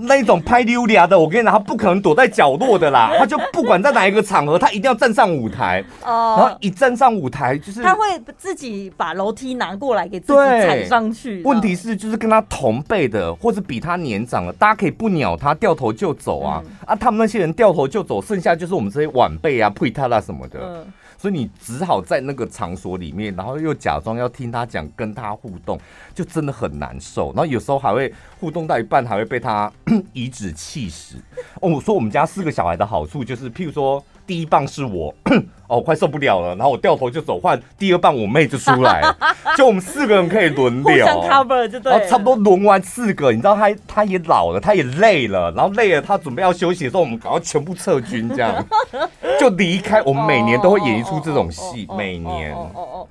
[0.02, 5.82] 那种拍溜达的，我跟你讲，他不可能躲在角落的啦， 他就不管在哪一个场合，他一定要站上舞台。
[6.04, 8.00] 哦，然后一站上舞台，就是他会
[8.36, 11.42] 自己把楼梯拿过来给自己踩上去。
[11.44, 16.62] 问题是，就是跟他同辈的或者比他年长的，大家可以不鸟他，掉头就走啊。
[16.64, 20.58] 嗯、啊，他们那些人掉头就走，剩下就是我们这些晚辈啊、配他啦什么的。
[20.62, 25.78] 嗯所以你只好在那个场所里面，然后又假装要听他讲，跟他互动，
[26.14, 27.28] 就真的很难受。
[27.28, 29.72] 然后有时候还会互动到一半，还会被他
[30.12, 31.16] 颐指气使。
[31.60, 34.04] 哦，我说我们家四个小孩的好处就是，譬如说。
[34.26, 35.14] 第一棒是我，
[35.68, 39.02] 哦，快受不了了，然后我掉头就走，换第二棒我妹就出来，
[39.56, 41.92] 就我们四个人可以轮流，互相 cover 就对。
[41.92, 48.64] 然后差不多轮完四个，你知道他他也老了，他也累了，然后累了，他准备要休息的时候，我们赶快全部撤军，这样
[49.38, 50.02] 就离开。
[50.02, 52.52] 我们每年都会演绎出这种戏，每年。
[52.52, 53.08] 哦哦哦。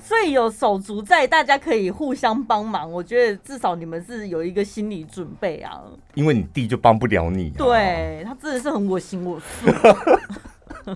[0.00, 2.90] 所以有手足在，大家可以互相帮忙。
[2.90, 5.82] 我觉得至少你们是有一个心理准备啊。
[6.14, 7.50] 因为你弟就帮不了你。
[7.50, 9.70] 对，他真的是很我行我素。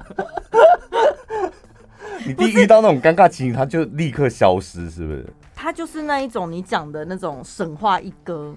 [2.25, 5.27] 你一遇到那种尴尬情形，他就立刻消失，是不是？
[5.55, 8.55] 他就是那一种你讲的那种神话一哥，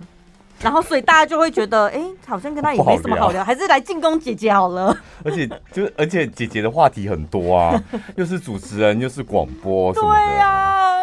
[0.62, 4.96] 然后所以大家就会觉得，哎、欸，好像跟他也没什么好聊，还是来进攻姐姐好了。
[5.24, 7.84] 而且就而且姐姐的话题很多啊，
[8.16, 9.94] 又是主持人，又是广播。
[9.94, 10.04] 对
[10.40, 10.95] 啊。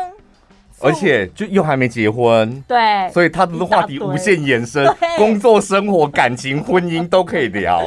[0.83, 7.81] 而且就又还没结婚，对，所以他的话题无限延伸，工作、生活、感情、婚姻都可以聊。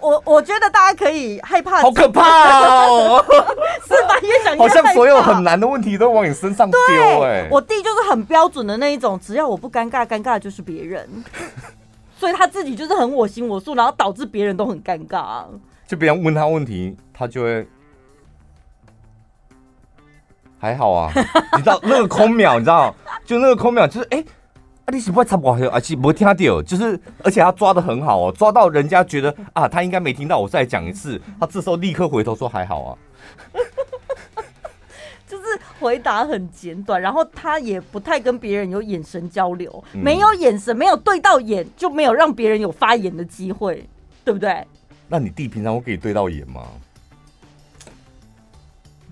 [0.00, 2.58] 我我觉得大家可以害怕，好可怕
[2.88, 3.24] 哦，
[3.86, 4.18] 是吧？
[4.22, 7.22] 越想越好像所有很难的问题都往你身上丢。
[7.22, 11.08] 哎，我弟就是很标准的那一种，只要我不尴尬，尴尬的就是别人，
[12.18, 15.44] 所以他自己就是很我行我素，然后导致别人都很尴尬。
[15.86, 17.66] 就别人问他问题，他就会。
[20.62, 21.10] 还好啊，
[21.58, 22.94] 你知道那个空秒，你知道，
[23.26, 24.24] 就那个空秒，就是哎，
[24.84, 32.90] 啊，你是不会插播，而且没听到，就是而且他抓的很好哦，抓到人家觉得啊，他应该没听到，我再讲一次，他这时候立刻回头说还好啊，
[35.26, 35.42] 就是
[35.80, 43.84] 回答很简短，然后他也不太跟别人有眼神交流，嗯、没有眼神，没有对到眼，就没有让别人有发言的机会，
[44.24, 44.64] 对不对？
[45.08, 46.62] 那你弟平常会给你对到眼吗？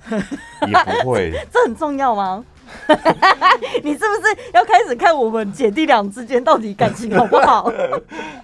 [0.66, 2.44] 也不会， 这很重要吗？
[3.82, 7.68] 你是不是要开始看我们姐弟俩之间到底感情好不好？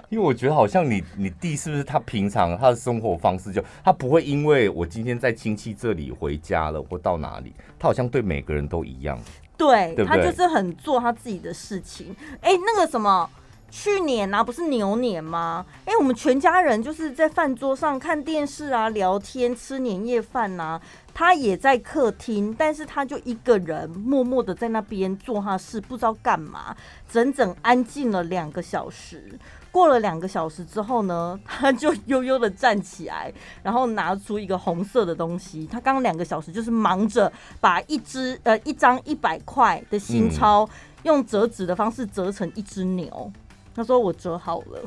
[0.09, 9.17] 因为我觉得好像你你弟是不是他平常他的生活方式就他不会因为我今天在亲戚这里回家了或到哪里，他好像对每个人都一样。
[9.57, 12.15] 对，对对他就是很做他自己的事情。
[12.41, 13.31] 哎，那个什么。
[13.79, 15.67] 去年啊，不是牛年吗？
[15.85, 20.83] 哎、欸，我们全家人就是在饭桌上看电视啊，聊天，吃年夜饭呐、啊。
[21.13, 26.75] 他也在客厅，但是他就一个人默默的在那边做他事，不知道干嘛，
[27.07, 29.39] 整整安静了两个小时。
[29.71, 33.31] 过了两个小时之后呢， 他就悠悠的站起来，
[33.63, 35.67] 然后拿出一个红色的东西。
[35.67, 40.71] 他刚刚两个小时就是忙着把一只呃一张一百块的新钞、嗯、
[41.03, 43.31] 用折纸的方式折成一只牛。
[43.77, 44.81] 他说我折好了，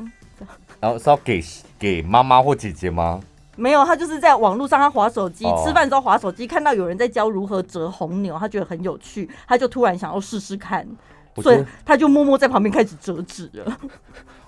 [0.80, 1.40] 然后是要给
[1.78, 3.20] 给妈妈或姐姐吗？
[3.56, 10.86] 没有，他就是在网络上他划手机，哦、吃饭的时候划手机，看到有人在教如何折红牛，他觉得很有趣，他就突然想要试试看，
[11.36, 13.76] 所以他就默默在旁边开始折纸了。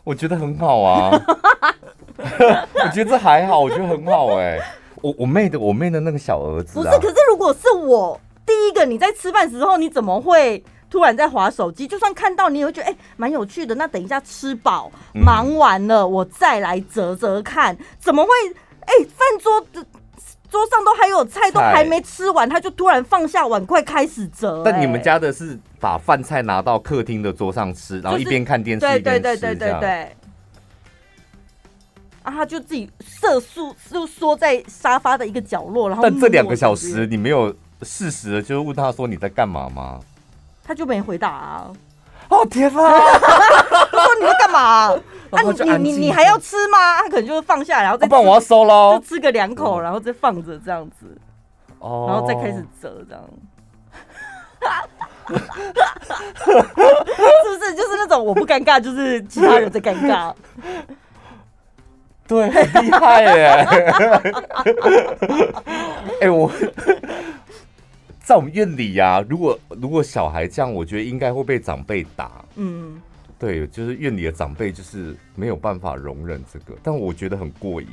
[0.03, 1.11] 我觉得很好啊，
[2.19, 4.65] 我觉得这还好，我觉得很好哎、欸。
[5.03, 10.65] 我我妹的我妹的那个小儿子、啊，不是，可是如果是我第一个你在吃饭时候，你怎么会？
[10.93, 13.75] 突然在划手机，就算看到你也会觉得哎，蛮、欸、有趣的。
[13.77, 18.31] 那等一下吃饱忙完了，我再来折折看，怎么会？
[18.81, 19.87] 哎、欸，饭桌的
[20.51, 24.71] 桌上都还有菜，都还没吃完，他就突然放下碗筷开始折、欸。
[24.71, 30.17] 但你们家的是把饭菜拿到客厅的桌上吃，然后一边看电视、就是、一边吃，对对对对对对。
[32.23, 36.03] 啊，他就自己瑟缩就缩在沙发的一个角落，然后。
[36.03, 39.99] 但这两个小时你没有适时的就问他说你在干嘛吗？
[40.65, 41.71] 他就没回答啊！
[42.29, 42.73] 哦天啊！
[43.91, 44.95] 说你在干嘛？
[45.33, 45.43] 啊
[45.77, 46.97] 你你你还要吃吗？
[46.99, 51.17] 他可能就是放下，然后再、啊、不然我要收喽，就吃个两口，然后再放着这样子，
[51.79, 53.25] 哦，然后再开始折这样，
[55.27, 55.35] 是
[57.59, 57.75] 不是？
[57.75, 60.33] 就是那种我不尴尬，就是其他人在尴尬。
[62.29, 63.67] 对，很厉害耶！
[66.21, 66.51] 哎、欸，我。
[68.23, 72.45] 在我们院里呀、啊，如果如果小孩这样，我觉得应该会被长辈打。
[72.55, 73.01] 嗯，
[73.39, 77.89] 对，就是院里的长辈就是没有办法容忍这个，但我觉得很过瘾。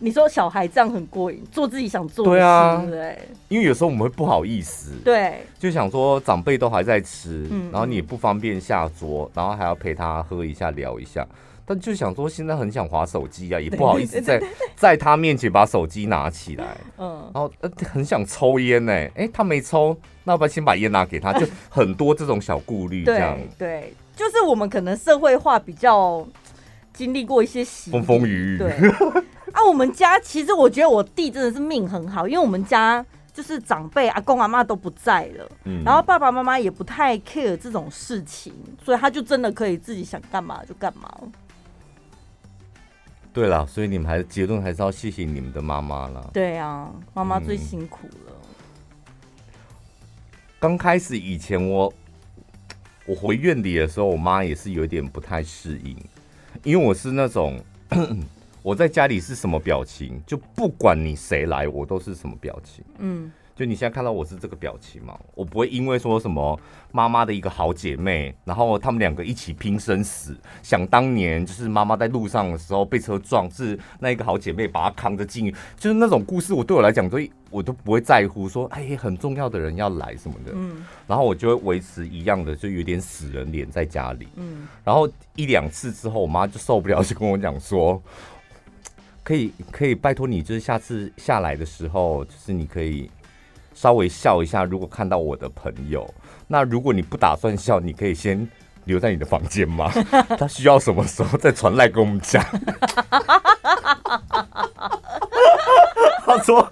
[0.00, 3.18] 你说小孩这样很过瘾，做自己想做的事，对啊，对。
[3.48, 11.26] 因为有时候我们会不好意思，对，就想说长辈都还在吃，嗯，然后你也不方便下桌，然后还要陪他喝一下聊一下。
[11.68, 14.42] 但就想说，现在很想划手机啊，也不好意思在
[14.74, 21.30] 在他面前把手机拿起来，嗯，然后呃很想抽烟呢，哎，他没抽，那要不要先把烟拿给他？
[21.34, 23.38] 就很多这种小顾虑，这样。
[23.58, 26.26] 对，对，就是我们可能社会化比较
[26.94, 28.72] 经历过一些洗风风雨雨，对。
[29.52, 38.52] 啊，我们家其实我觉得我弟真的是命很好，因为我们家就是长辈阿公阿妈都不在了，嗯，然后爸爸妈妈也不太 care 这种事情，
[38.82, 41.10] 所以他就真的可以自己想干嘛就干嘛。
[43.38, 46.28] 对了，所以你们还是结论还是要谢谢你们的妈妈了。
[46.32, 48.32] 对啊，妈妈最辛苦了。
[50.58, 51.94] 刚、嗯、开始以前我
[53.06, 55.96] 我回院里的时候，我妈也是有点不太适应，
[56.64, 57.60] 因为我是那种
[58.60, 62.84] 我在家里是什么表情，就不管你谁来，我都是什么表情。
[62.98, 63.30] 嗯。
[63.58, 65.18] 就你现在看到我是这个表情嘛？
[65.34, 66.56] 我不会因为说什么
[66.92, 70.36] 妈妈的一个好姐妹，然后他们两个一起拼生死。
[70.62, 80.52] 想当年就是妈妈在路上的时候被车撞，是那一个好姐妹把她扛着进，就是那种故事，我对我来讲，所以我都不会在乎说，哎，很重要的人要来什么的。
[80.54, 80.86] 嗯。
[81.08, 84.28] 然后我就会维持一样的，就有点死人脸在家里。
[84.36, 84.68] 嗯。
[84.84, 88.00] 然后一两次之后，我妈就受不了，就跟我讲说，
[89.24, 93.10] 可以可以拜托你，就是下次下来的时候，就是你可以。
[93.78, 96.12] 稍微笑一下，如果看到我的朋友，
[96.48, 98.44] 那如果你不打算笑，你可以先
[98.86, 99.88] 留在你的房间吗？
[100.36, 102.42] 他需要什么时候再传来跟我们讲。
[106.26, 106.68] 他说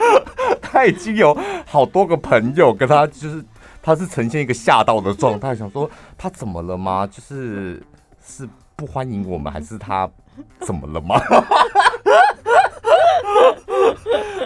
[0.60, 1.32] 他已经有
[1.64, 3.44] 好多个朋友跟他，就是
[3.80, 5.88] 他是呈现一个吓到的状态，想说
[6.18, 7.06] 他怎么了吗？
[7.06, 7.80] 就是
[8.20, 10.10] 是不欢迎我们，还是他
[10.58, 11.20] 怎么了吗？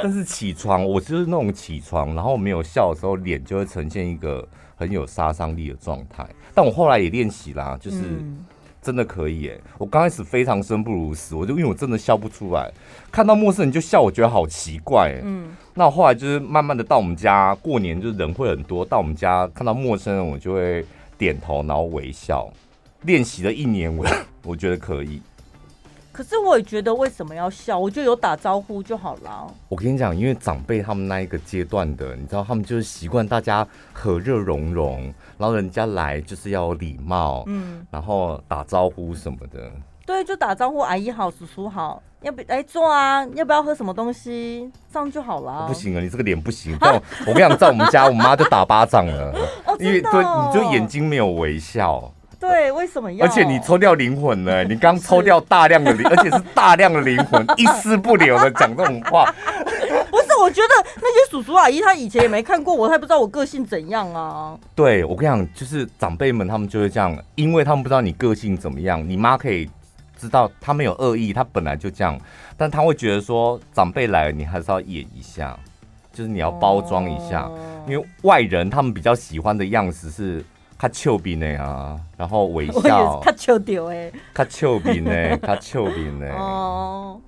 [0.05, 4.47] 但是起床，我就是那种起床，然后没有笑的时候，脸就会呈现一个
[4.77, 6.27] 很有杀伤力的状态。
[6.55, 7.99] 但我后来也练习啦，就是
[8.83, 9.59] 真的可以哎！
[9.79, 12.71] 我刚开始非常生不如死，我就因为我真的笑不出来，
[13.13, 15.21] 看到陌生人就笑，我觉得好奇怪。
[15.23, 20.85] 嗯，那我后来就是慢慢的到我们家过年，就是人会很多，到我们家看到陌生人，我就会
[21.19, 22.51] 点头，然后微笑。
[23.03, 24.07] 练习了一年，我
[24.45, 25.21] 我觉得可以。
[26.21, 27.79] 可是我也觉得为什么要笑？
[27.79, 29.51] 我就有打招呼就好了。
[29.71, 35.05] 我跟你讲，因为长辈他们那一个阶段的，你知道，他们就是习惯大家和热融融，
[35.39, 39.73] 然后人家来就是要有礼貌，嗯，然后打招呼什么的。
[40.05, 43.25] 对，就打招呼，阿姨好，叔叔好，要不来坐啊？
[43.29, 44.71] 要不要喝什么东西？
[44.93, 45.65] 这样就好了。
[45.67, 46.77] 不行啊，你这个脸不行。
[46.83, 49.33] 我我跟你讲，在我们家，我妈就打巴掌了，
[49.65, 52.13] 哦、因为对，你就眼睛没有微笑。
[52.49, 53.27] 对，为什么要？
[53.27, 59.27] 而且你抽掉灵魂了， 你刚抽掉大量的灵，而且是大量的灵魂，一丝不留的讲这种话。
[60.11, 64.59] 不是，我觉得那些叔叔阿姨他以前也没看过我，他也不知道我个性怎样啊。
[64.75, 69.07] 对，我跟你讲，就是长辈们他们就会这样，因为他们不知道你个性怎么样。
[69.07, 69.69] 你妈可以
[70.19, 72.19] 知道他没有恶意，他本来就这样，
[72.57, 75.57] 但他会觉得说长辈来了，你还是要演一下，
[76.11, 80.43] 就是你要包装一下，哦、因为外人他们比较喜欢的样子是。
[80.81, 83.21] 他俏皮呢啊，然后微笑。
[83.23, 86.27] 他俏掉哎，他俏皮呢，他俏皮呢。
[86.33, 87.21] 哦，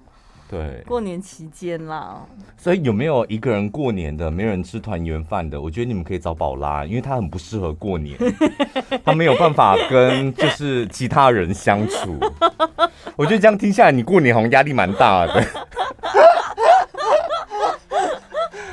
[0.49, 2.25] 对，过年期间啦。
[2.57, 5.61] 所以有没有一个人过年的，没有人吃团圆饭的？
[5.61, 8.19] 我觉得你们可以找宝拉，因为他很不适合过年，
[9.05, 12.19] 他没有办法跟就是其他人相处。
[13.17, 15.45] 我觉得这样听下来，你过年好像压力蛮大的。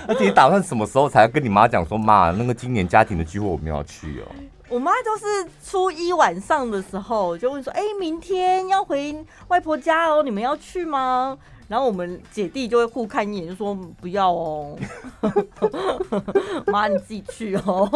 [0.07, 4.25] 而且你打算什么时候才跟你妈讲说，妈，那个今年家庭的聚会我们要去哦？
[4.69, 5.25] 我妈都是
[5.65, 9.15] 初一晚上的时候就问说：“哎、欸，明天要回
[9.47, 14.75] 外婆家哦，你们要去吗？”然后我们姐弟就会互看一眼，就说：“不要哦，
[16.65, 17.89] 妈你自己去哦，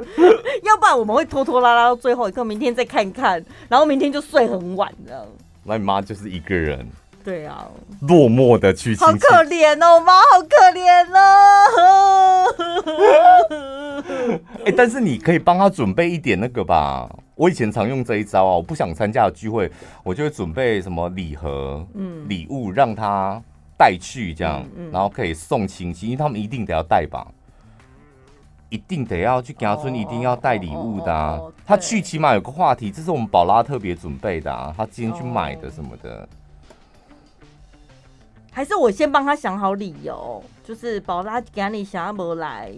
[0.64, 5.22] 要不然我们会拖拖拉拉到最后一刻，明天再看看，然后明天就睡很晚这样。”
[5.64, 6.86] 那你妈就是一个人。
[7.24, 7.66] 对啊，
[8.02, 12.46] 落寞的去，好可怜哦，妈，好可怜哦。
[14.64, 17.08] 哎、欸，但是你可以帮他准备一点那个吧。
[17.34, 19.70] 我以前常用这一招啊，我不想参加的聚会，
[20.02, 23.42] 我就会准备什么礼盒、嗯，礼物让他
[23.76, 27.26] 带去，这样、嗯嗯，然后可以送亲戚，因为他们一定得要带吧，
[28.70, 31.38] 一定得要去给他孙，一定要带礼物的、啊。
[31.66, 36.28] 他去起码有个话题，这是我们宝拉特别准备的啊，他今天去买的什么的。
[38.50, 42.72] 还是我先帮他想好理由，就是宝拉给你想要不来，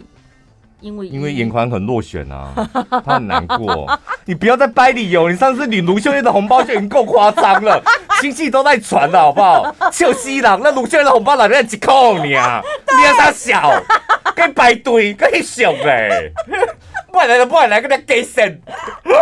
[0.80, 2.52] 因为因为颜宽很落选啊，
[3.04, 3.88] 他很难过。
[4.24, 7.82] 你不要再掰理由，你上次领卢秀燕的红包就已经够夸张了，
[8.20, 9.74] 亲戚都在传了，好不好？
[9.90, 12.62] 笑死人，那卢秀燕的红包哪边几扣你啊？
[12.98, 13.72] 你要他小，
[14.36, 16.32] 跟排队，跟小嘞，
[17.10, 18.60] 不然来了，不然来，跟他给神。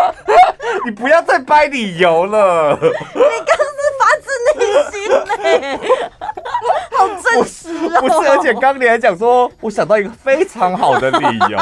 [0.84, 2.76] 你不要再掰理由了。
[2.80, 4.28] 你刚是发自
[4.58, 4.60] 内
[4.90, 4.92] 心
[5.42, 5.80] 嘞。
[6.96, 8.00] 好真实啊、哦！
[8.00, 11.58] 不是，而且刚你还讲说，我想到一个非常好的理由，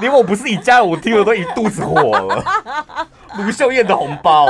[0.00, 2.44] 连我不是你家人，我听了都一肚子火了。
[3.38, 4.46] 卢秀燕的红包。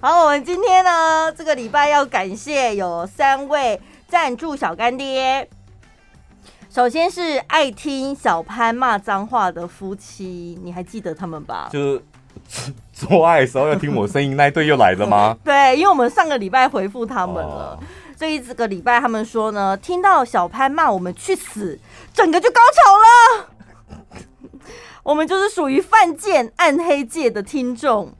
[0.00, 5.48] 好，我们今天呢，这个礼拜要感谢有三位赞助小干爹。
[6.70, 11.68] 首先是爱听小潘骂脏话的夫妻，你还记得他们吧？
[11.72, 12.02] 就是。
[12.92, 15.36] 做爱的时候要听我声音，那一对又来了吗？
[15.44, 17.78] 对，因为我们上个礼拜回复他们了，
[18.16, 21.78] 所以这个礼拜他们说呢，听到小潘骂我们去死，
[22.12, 24.26] 整个就高潮了。
[25.02, 28.12] 我们就是属于犯贱暗黑界的听众。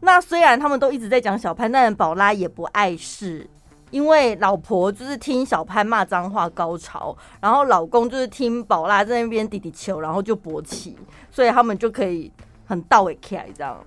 [0.00, 3.48] 那虽然他们都一直在讲小潘，但宝拉也不碍事，
[3.92, 10.98] 因为老婆就是听小潘骂脏话高潮，然后老公就是听宝拉在那边弟弟求，然后就勃起，
[11.30, 12.32] 所以他们就可以。
[12.64, 13.84] 很到位起来，这样。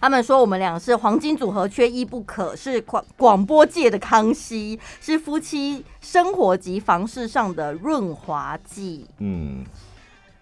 [0.00, 9.06] 他们说我们俩是黄金组合，缺一不可，是广广播界的康熙，是夫妻生活及房事上的润滑剂。
[9.18, 9.64] 嗯。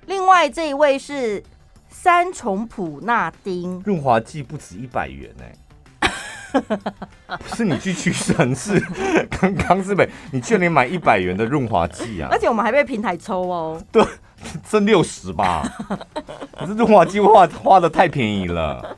[0.04, 1.42] 另外这一位是
[1.88, 5.58] 三重普纳丁，润滑剂不止一百元哎、欸。
[7.38, 8.80] 不是你去屈臣氏，
[9.30, 10.08] 刚刚是没？
[10.32, 12.28] 你去年买一百元的润滑剂啊？
[12.30, 13.82] 而且我们还被平台抽哦。
[13.90, 14.04] 对。
[14.68, 15.66] 挣六十吧，
[16.56, 18.96] 可是润滑剂花花的太便宜了。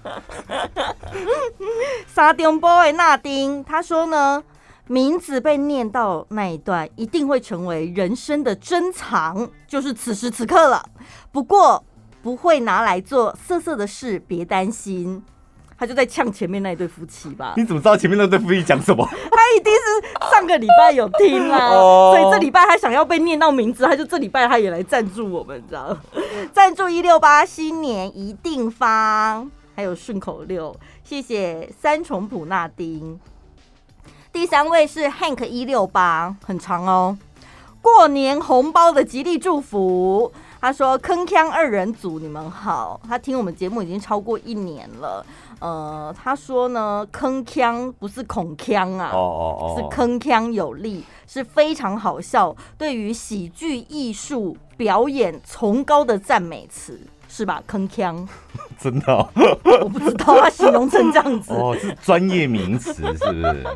[2.09, 4.43] 沙丁波的纳丁他说呢，
[4.89, 10.85] 名字被念到那一段一定会成为人生的珍藏，就是此时此刻了。
[11.31, 11.83] 不过
[12.21, 15.23] 不会拿来做色色的事，别担心。
[15.79, 17.55] 他就在呛前面那一对夫妻吧？
[17.57, 19.09] 你怎么知道前面那对夫妻讲什么？
[19.09, 21.71] 他一定是上个礼拜有听啊，
[22.13, 25.99] 所以这礼拜他想要被念到名字，他就这礼拜他也来赞助我们，知道吗？
[26.53, 30.75] 赞助一六八新年一定发，还有顺口溜，
[31.05, 33.19] 谢谢三重普纳丁。
[34.33, 37.17] 第三位是 Hank 一六八，很长哦。
[37.81, 45.25] 过年红包的吉利祝福，他说：“铿锵二人组，你们好。”他听我们节目已经超过一年了。
[45.61, 57.01] 呃，他说呢，铿锵不是孔锵啊，哦哦哦，是铿锵有力，是非常好笑，对于喜剧艺术表演崇高的赞美词。
[57.31, 57.63] 是吧？
[57.69, 58.27] 铿锵，
[58.81, 59.29] 真的、哦，
[59.83, 63.67] 我不知道他形容成这样子 哦，是专业名词，是不是？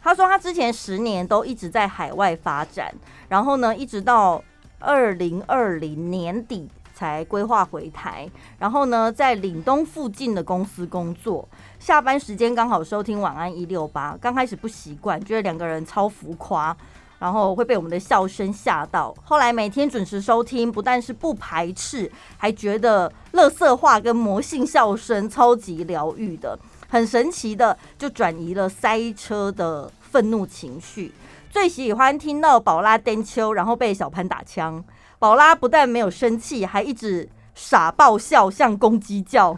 [0.00, 2.94] 他说他之前十年都一直在海外发展，
[3.28, 4.40] 然后呢，一直到
[4.82, 8.28] 二零二零年底才规划回台，
[8.58, 16.76] 然后呢，在岭东附近的公司工作，下班时间刚好收听晚安一六八，刚开始不习惯，觉得两个人超浮夸。
[17.18, 26.58] 然后会被我们的笑声吓到，后来每天准时收听，不但是不排斥，还觉得乐色话跟魔性笑声超级疗愈的，
[26.88, 31.12] 很神奇的，就转移了塞车的愤怒情绪。
[31.52, 34.82] 最喜欢听到宝拉颠秋，然后被小潘打枪。
[35.18, 39.54] 宝拉不但没有生气，还一直傻爆笑，像公鸡叫。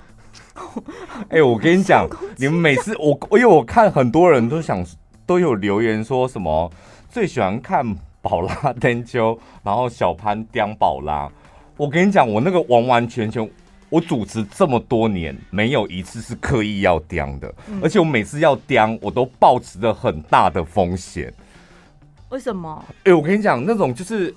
[1.30, 4.84] 哎、欸，我跟你讲，你们每次我，因为我看很多人都想
[5.24, 6.68] 都有留言说什么。
[7.08, 11.30] 最喜欢看宝拉颠秋，然后小潘刁宝拉。
[11.76, 13.48] 我跟你讲，我那个完完全全，
[13.88, 21.32] 我主持这么多年，没有一次是刻意要刁的，嗯、而且我每次要刁，我都抱持着很大的风险。
[22.34, 22.84] 为什么？
[23.04, 24.34] 哎、我跟你讲，那种就是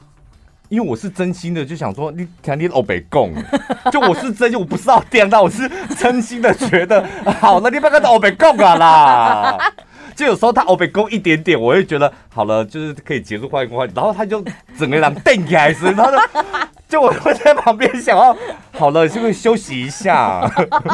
[0.70, 3.34] 因为我是真心的，就想说你肯定欧北共，
[3.92, 5.68] 就我是真心，我不是要刁，但我是
[5.98, 7.04] 真心的觉得
[7.42, 9.58] 好，那你不要跟欧北共啊啦。
[10.16, 14.44] 就有时候他欧北贡一点点，我会觉得好了，就是可以结束换一个话，然后他就
[14.78, 16.18] 整个人瞪开始，然后就
[16.88, 18.38] 就我会在旁边想要
[18.74, 20.48] 好了，是不是休息一下？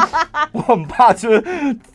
[0.52, 1.44] 我很怕，就是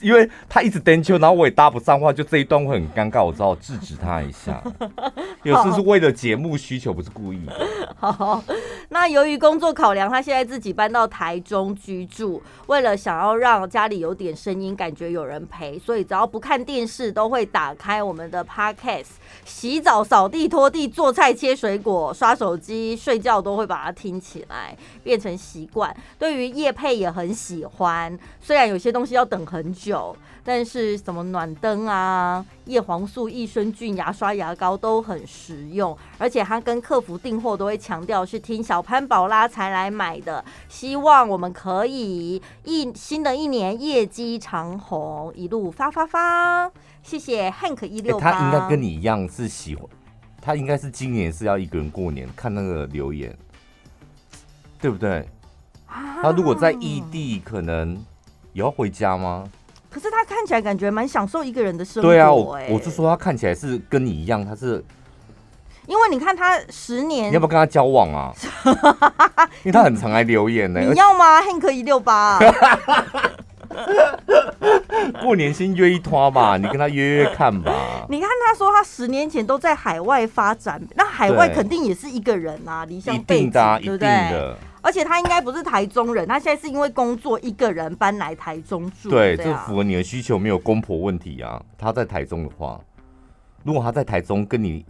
[0.02, 4.62] 因为他一直颠秋，然后我也搭不上话，就这一段会很尴尬，我只好制止他一下。
[5.42, 7.54] 有时是为了节目需求，不是故意的。
[7.98, 8.44] 好，
[8.90, 19.16] 那由于工作考量，他现在自己搬到台中居住，为了想要让家里有点声音，感觉有人陪，所以只要不看电视，都会打开我们的 Podcast，
[19.46, 25.96] 洗澡、扫地、拖地、做菜、切水果、刷手机、睡觉，都会把它听起来，变成习惯。
[26.18, 30.16] 对于叶配也很喜欢，虽然有些东西要等很久，
[30.50, 46.72] 但是什么暖灯啊、叶黄素、益生菌、牙刷、牙膏都很实用，而且他跟客服订货都会强调是听小潘宝拉才来买的，希望我们可以一新的一年业绩长虹，一路发发发。
[47.04, 49.86] 谢谢 Hank 一六八，他应该跟你一样是喜欢，
[50.42, 53.38] 他应该是今年是要一个人过年，看那个留言，
[54.82, 55.30] 对不对？
[55.86, 57.94] 啊、他如果在异地，可能
[58.54, 59.48] 也要回家吗？
[59.90, 62.10] 可是他看起来感觉蛮享受一个人的生活。
[62.10, 64.84] 对啊，我我是说他看起来是跟你一样，他是，
[65.88, 68.32] 因为你看他十年，你要不要跟他交往啊？
[69.64, 70.86] 因为他很常来留言呢、欸。
[70.86, 72.40] 你要吗？Hank 一六八。
[75.24, 78.06] 过年先约一拖吧，你跟他约约看吧。
[78.10, 84.56] 你看他说他十年前都在海外发展，那海外肯定也是一个人啊，离乡背景，对不对？
[84.82, 89.10] 而且他应该不是台中人，他现在是因为工作一个人搬来台中住。
[89.10, 91.62] 对，这符合你的需求，没有公婆问题啊。
[91.78, 92.80] 他在台中的话，
[93.64, 94.86] 如果他在台中跟你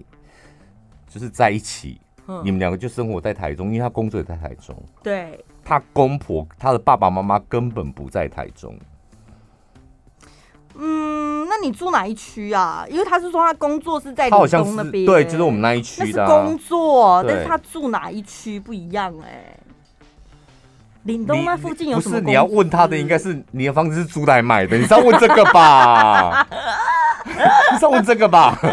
[1.07, 1.99] 就是在一起，
[2.43, 4.75] 你们两个就生活在台中，因为他工作也在台中。
[5.01, 5.43] 对。
[5.69, 8.75] 他公婆，他的爸爸妈妈根本不在台中。
[10.73, 12.83] 嗯，那你住哪一区啊？
[12.89, 19.59] 因为他是说他工作是在岭东那边，对，就是我们那一区的、啊、工作，但是他住哪一区不一样哎、欸。
[21.03, 22.15] 岭东那附近有什么？
[22.15, 26.47] 不是你要问他的，应该是你的房子是租来买的，你是要问这个吧？
[27.71, 28.57] 你是要问这个吧？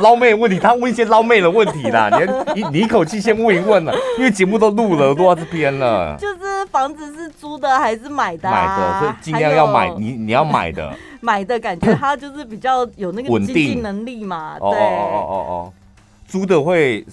[0.00, 2.08] 捞妹的问题，他问一些捞妹的问题啦。
[2.54, 6.16] 你你你一口气先问一问了，因为节目都录了，录到这边了。
[6.16, 8.54] 就是房子是租的还是买的、啊？
[8.54, 9.90] 买的，所以尽量要买。
[9.98, 14.56] 你你要买的，买的感觉他就是比较有那个稳定能力嘛。
[14.60, 15.72] 对，哦哦哦哦哦，
[16.28, 17.04] 租的会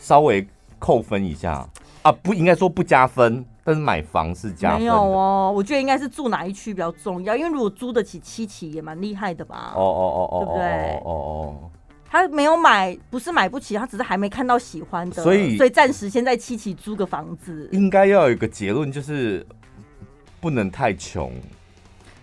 [0.00, 0.44] 稍微
[0.80, 1.64] 扣分一下
[2.02, 4.78] 啊，不应该说不加分，但是买房是加分。
[4.78, 9.74] 没有哦，我觉得应该是住哪一区比较重要，因为如果租得起七期也蛮厉害的吧。
[9.76, 10.94] 哦哦哦哦，对不对？
[11.04, 11.70] 哦哦哦。
[12.10, 17.68] 他没有买，不是买不起，他只是还没看到喜欢的，所以所以暂时先在七期租个房子。
[17.70, 19.46] 应该要有一个结论，就是
[20.40, 21.30] 不能太穷。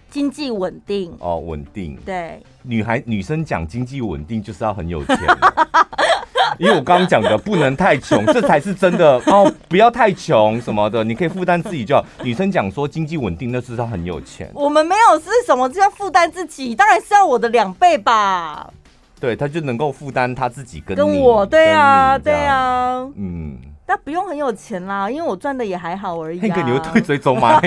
[0.10, 1.96] 经济稳定哦，稳定。
[2.04, 5.18] 对，女孩女生讲经济稳定就是要很有钱，
[6.58, 9.52] 因为我刚刚讲的不能太穷，这才是真的 哦。
[9.68, 12.06] 不要太穷什么的，你可以负担自己就好。
[12.24, 14.50] 女生讲说经济稳定，那是她很有钱。
[14.54, 18.72] 我们没有是什么就要负担自己，当然是要我的两倍吧。
[19.20, 23.58] 对，他就能够负担他自己跟跟我，对啊，对啊，嗯。
[23.88, 26.42] 但不用很有钱啦，因为我赚的也还好而已、啊。
[26.48, 27.62] 那个你会退追踪吗？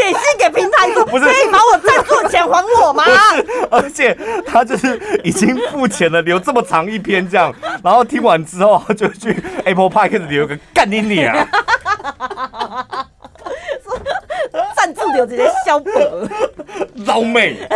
[0.00, 3.04] 来写信给平台说，不是可以把我赞助的钱还我吗？
[3.70, 4.16] 而且
[4.46, 11.46] 他就是已经付钱了，留这么长一篇这样，然后听完之后就去 Apple 开始留个干你你啊！
[14.74, 15.92] 赞助留这些小本，
[17.06, 17.66] 老美。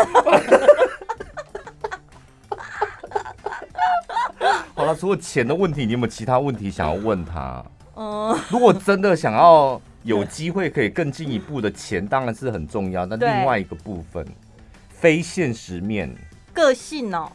[4.75, 7.65] 好了，除了钱的问题，你有没有其他问题想要问他？
[7.97, 13.05] 嗯，如果真的想要有机会可以更进一步的钱，当然是很重要。
[13.05, 14.25] 但另外一个部分，
[14.89, 16.09] 非现实面，
[16.55, 17.29] 个性哦，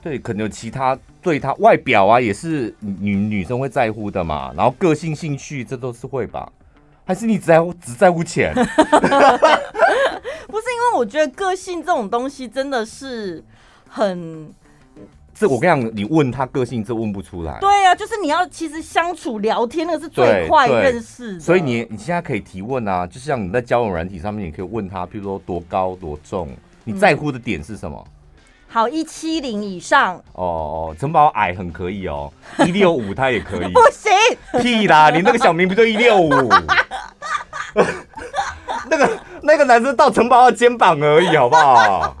[0.00, 4.54] 对，可能有其他对他外表啊，也是女女生会在乎的嘛。
[4.56, 6.50] 然后个性、兴趣，这都是会吧？
[7.04, 8.54] 还是你只在乎只在乎钱？
[8.54, 8.70] 不是，
[10.70, 13.42] 因为我觉得个性这种东西真的是
[13.88, 14.48] 很。
[15.34, 17.58] 这我跟你讲，你问他个性，这问不出来。
[17.60, 21.40] 对呀、啊，就是你要其实相处聊天，那个是最快认识的。
[21.40, 26.48] 所以你你现在可以提问啊，就像你在交友软体上面，你可以问他，譬如说多高多重，
[26.84, 28.02] 你在乎的点是什么？
[28.06, 28.10] 嗯、
[28.68, 30.16] 好，一七零以上。
[30.34, 33.70] 哦哦，城堡矮很可以哦，一六五他也可以。
[33.74, 34.12] 不行，
[34.62, 36.30] 屁啦，你那个小名不就一六五？
[38.88, 42.16] 那个那个男生到城堡的肩膀而已，好不好？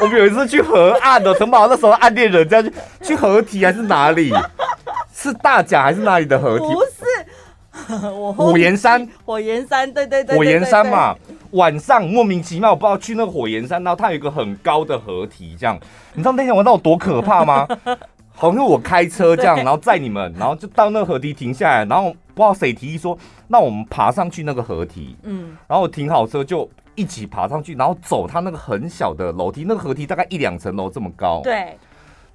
[0.00, 2.72] 我们有一次去河岸的城堡，那时候暗恋人家去
[3.02, 4.32] 去河堤还是哪里？
[5.12, 6.64] 是大甲还是哪里的河堤？
[6.74, 9.08] 不是，火焰山。
[9.24, 11.14] 火焰山，对对对，火焰山嘛。
[11.52, 15.78] 晚上莫名其妙，我不知道去那个火焰山，然后它有一个很高的河堤，这样。
[16.12, 17.66] 你知道那天晚上有多可怕吗？
[18.36, 23.16] 好像我开车这样，然后载你们，然后就到那个河堤停下来，然后不知道谁提议说，
[23.46, 25.16] 那我们爬上去那个河堤。
[25.22, 26.68] 嗯，然后我停好车就。
[26.94, 31.40] 一起爬上去，然后走他那个很小的楼梯，那个河梯大概一两层楼这么高。
[31.42, 31.78] 对，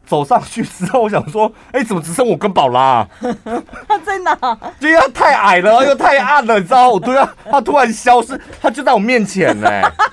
[0.06, 3.08] 走上去之后，我想说，哎，怎么只剩我跟宝拉？
[3.88, 4.38] 他在哪？
[4.80, 6.90] 因为他太矮了，又太暗了，你知道？
[6.90, 9.70] 我突然，他突然消失，他就在我面前呢。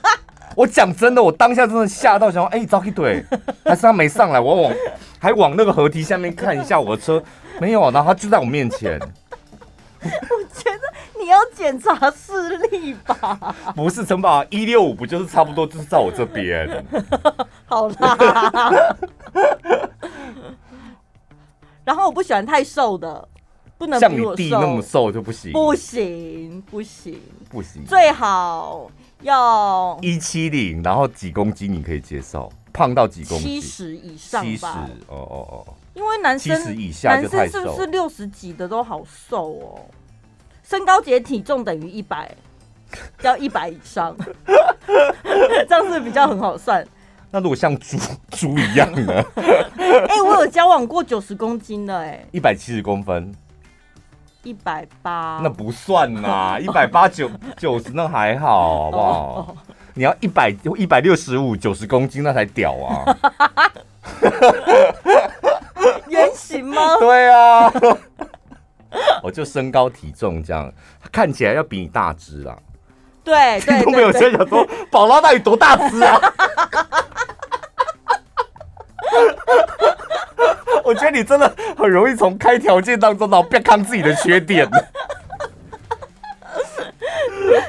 [0.55, 3.25] 我讲真的，我当下真的吓到，想说，哎，早一腿，
[3.65, 4.41] 还是他没上来？
[4.41, 4.73] 我往
[5.19, 7.23] 还往那个河堤下面看一下我的车，
[7.61, 8.99] 没有，然后他就在我面前。
[10.31, 10.81] 我觉得。
[11.19, 13.57] 你要检查视力吧？
[13.75, 16.85] 不是城堡一六五，不就是差不多就是在我这边？
[17.67, 18.97] 好啦。
[21.85, 23.27] 然后我不喜欢太瘦的，
[23.79, 25.53] 不能像你弟那么瘦就不行。
[25.53, 27.85] 不行，不行，不行。
[27.87, 28.91] 最好
[29.23, 32.53] 要一七零，然后几公斤你可以接受？
[32.73, 33.61] 胖到几公斤？
[33.61, 34.47] 七十以上吧。
[34.47, 34.67] 七十，
[35.09, 35.75] 哦哦哦。
[35.95, 37.59] 因为男生七十以下就太瘦。
[37.59, 39.81] 男生是不是六十几的都好瘦哦？
[40.69, 42.29] 身高减体重等于一百，
[43.23, 44.17] 要一百以上，
[45.69, 46.85] 这样是比较很好算。
[47.31, 47.97] 那如果像猪
[48.31, 49.25] 猪一样呢？
[49.77, 53.33] 哎、欸，我有交往过九十公斤的、欸，哎，一百七十公分，
[54.43, 59.57] 一百八，那不算呐， 一百八九九十那还好，好不好？
[59.95, 63.17] 你要一百一百六十五九十公斤那才屌啊！
[66.09, 66.97] 原型吗？
[66.99, 67.73] 对啊。
[69.27, 70.73] 我就身高体重这样，
[71.11, 72.57] 看起来要比你大只啦。
[73.25, 76.21] 对， 对，都没有在想说宝拉到底多大只啊？
[80.85, 84.65] 我觉得你真的很容易从开条件当中，然后别看自己的缺点。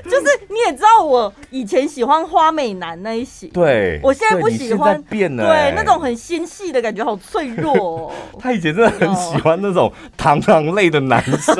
[0.09, 8.11] 就是你也知道，我以前喜欢花美男那一型，对，我现在不喜欢变了，欸，对，那种很纤细的感觉，好脆弱，哦。
[8.39, 11.55] 他以前真的很喜欢那种螳螂类的男生，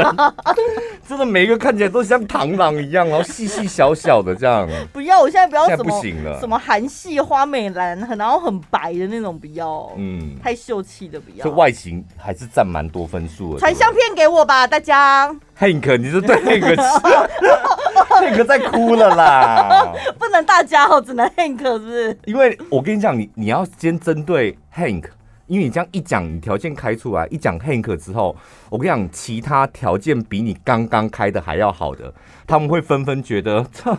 [1.07, 4.67] 真的每一个看起来都像螳螂一样，然后细细小小的这样。
[4.93, 11.43] 不要，我现在不要什么不行了，什么韩系花美男，然后很白的那种，不要，嗯，太秀气的不要。
[11.43, 13.59] 这外形还是占蛮多分数的。
[13.59, 15.35] 传相片给我吧，大家。
[15.59, 19.91] Hank，你是对那个 Hank 在哭了啦？
[20.19, 22.19] 不能大家哦，只能 Hank 是不是？
[22.25, 25.05] 因为我跟你讲，你你要先针对 Hank，
[25.47, 28.35] 因为你这样一讲，你条件开出来，一讲 Hank 之后，
[28.69, 32.13] 我跟你讲，其他条件比你刚刚开的还要好的，
[32.45, 33.97] 他们会纷纷觉得，这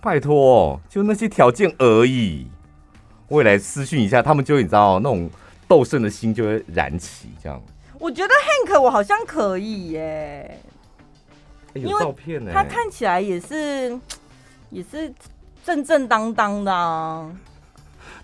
[0.00, 2.46] 拜托，就那些条件而已。
[3.28, 5.28] 未来私讯一下，他们就会你知道那种
[5.66, 7.60] 斗胜的心就会燃起，这样。
[7.98, 10.60] 我觉得 Hank 我好像可以耶。
[10.60, 10.75] 有
[11.98, 13.98] 照片呢，他看起来也是
[14.70, 15.12] 也是
[15.64, 17.26] 正正当当的啊。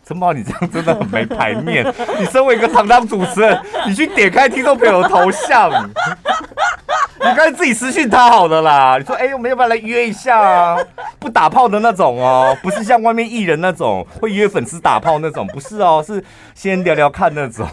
[0.05, 1.87] 陈宝，你这样真的很没排面。
[2.19, 5.71] 你身为一个堂堂主持人，你去点开听众朋友的头像，
[7.21, 8.97] 你干脆自己私信他好了啦。
[8.99, 10.77] 你说，哎、欸，我们要不要来约一下啊？
[11.21, 16.23] 不打炮的那种哦，不是像外面艺人那种会约粉丝打炮那种，不是哦，是
[16.53, 17.65] 先聊聊看那种。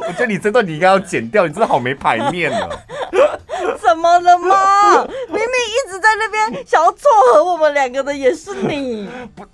[0.00, 2.68] 我觉得你这段你应该要剪掉，你真的好没牌面啊。
[3.80, 5.04] 怎么了吗？
[5.28, 9.44] 明明一直在那边想要撮合我们两个的也是你，不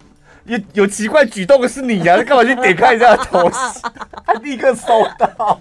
[0.44, 2.22] 有有奇怪举动的是你呀、啊？
[2.24, 3.92] 干嘛去点开一下头像？
[4.26, 4.88] 他立刻收
[5.18, 5.60] 到，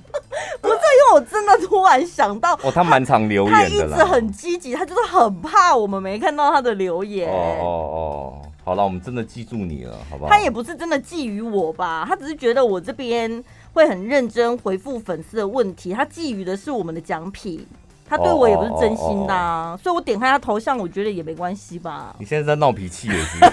[0.61, 7.29] 不是因为我真的突然想到，哦，他蛮常留言的，他一直很积极，他就是很怕我们没看到他的留言。
[7.29, 10.31] 哦哦哦，好了，我们真的记住你了，好不好？
[10.31, 12.05] 他也不是真的觊觎我吧？
[12.07, 13.43] 他只是觉得我这边
[13.73, 17.65] 会很认真回复粉丝的问题，他觊觎的是我们的奖品。
[18.09, 19.81] 他对我也不是真心的、啊，oh, oh, oh, oh.
[19.81, 22.13] 所以我点开他头像，我觉得也没关系吧。
[22.19, 23.37] 你现在在闹脾气也是？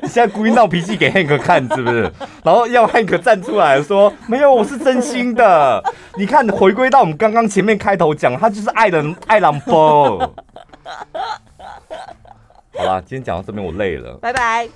[0.00, 2.02] 你现在故意闹脾气给 Hank 看是不是？
[2.44, 5.82] 然后要 Hank 站出来说没有，我是真心的。
[6.14, 10.20] 你看，回归到我们刚刚前面开头讲，他就是爱人爱朗波。
[12.76, 14.68] 好啦，今天讲到这边，我累了，拜拜。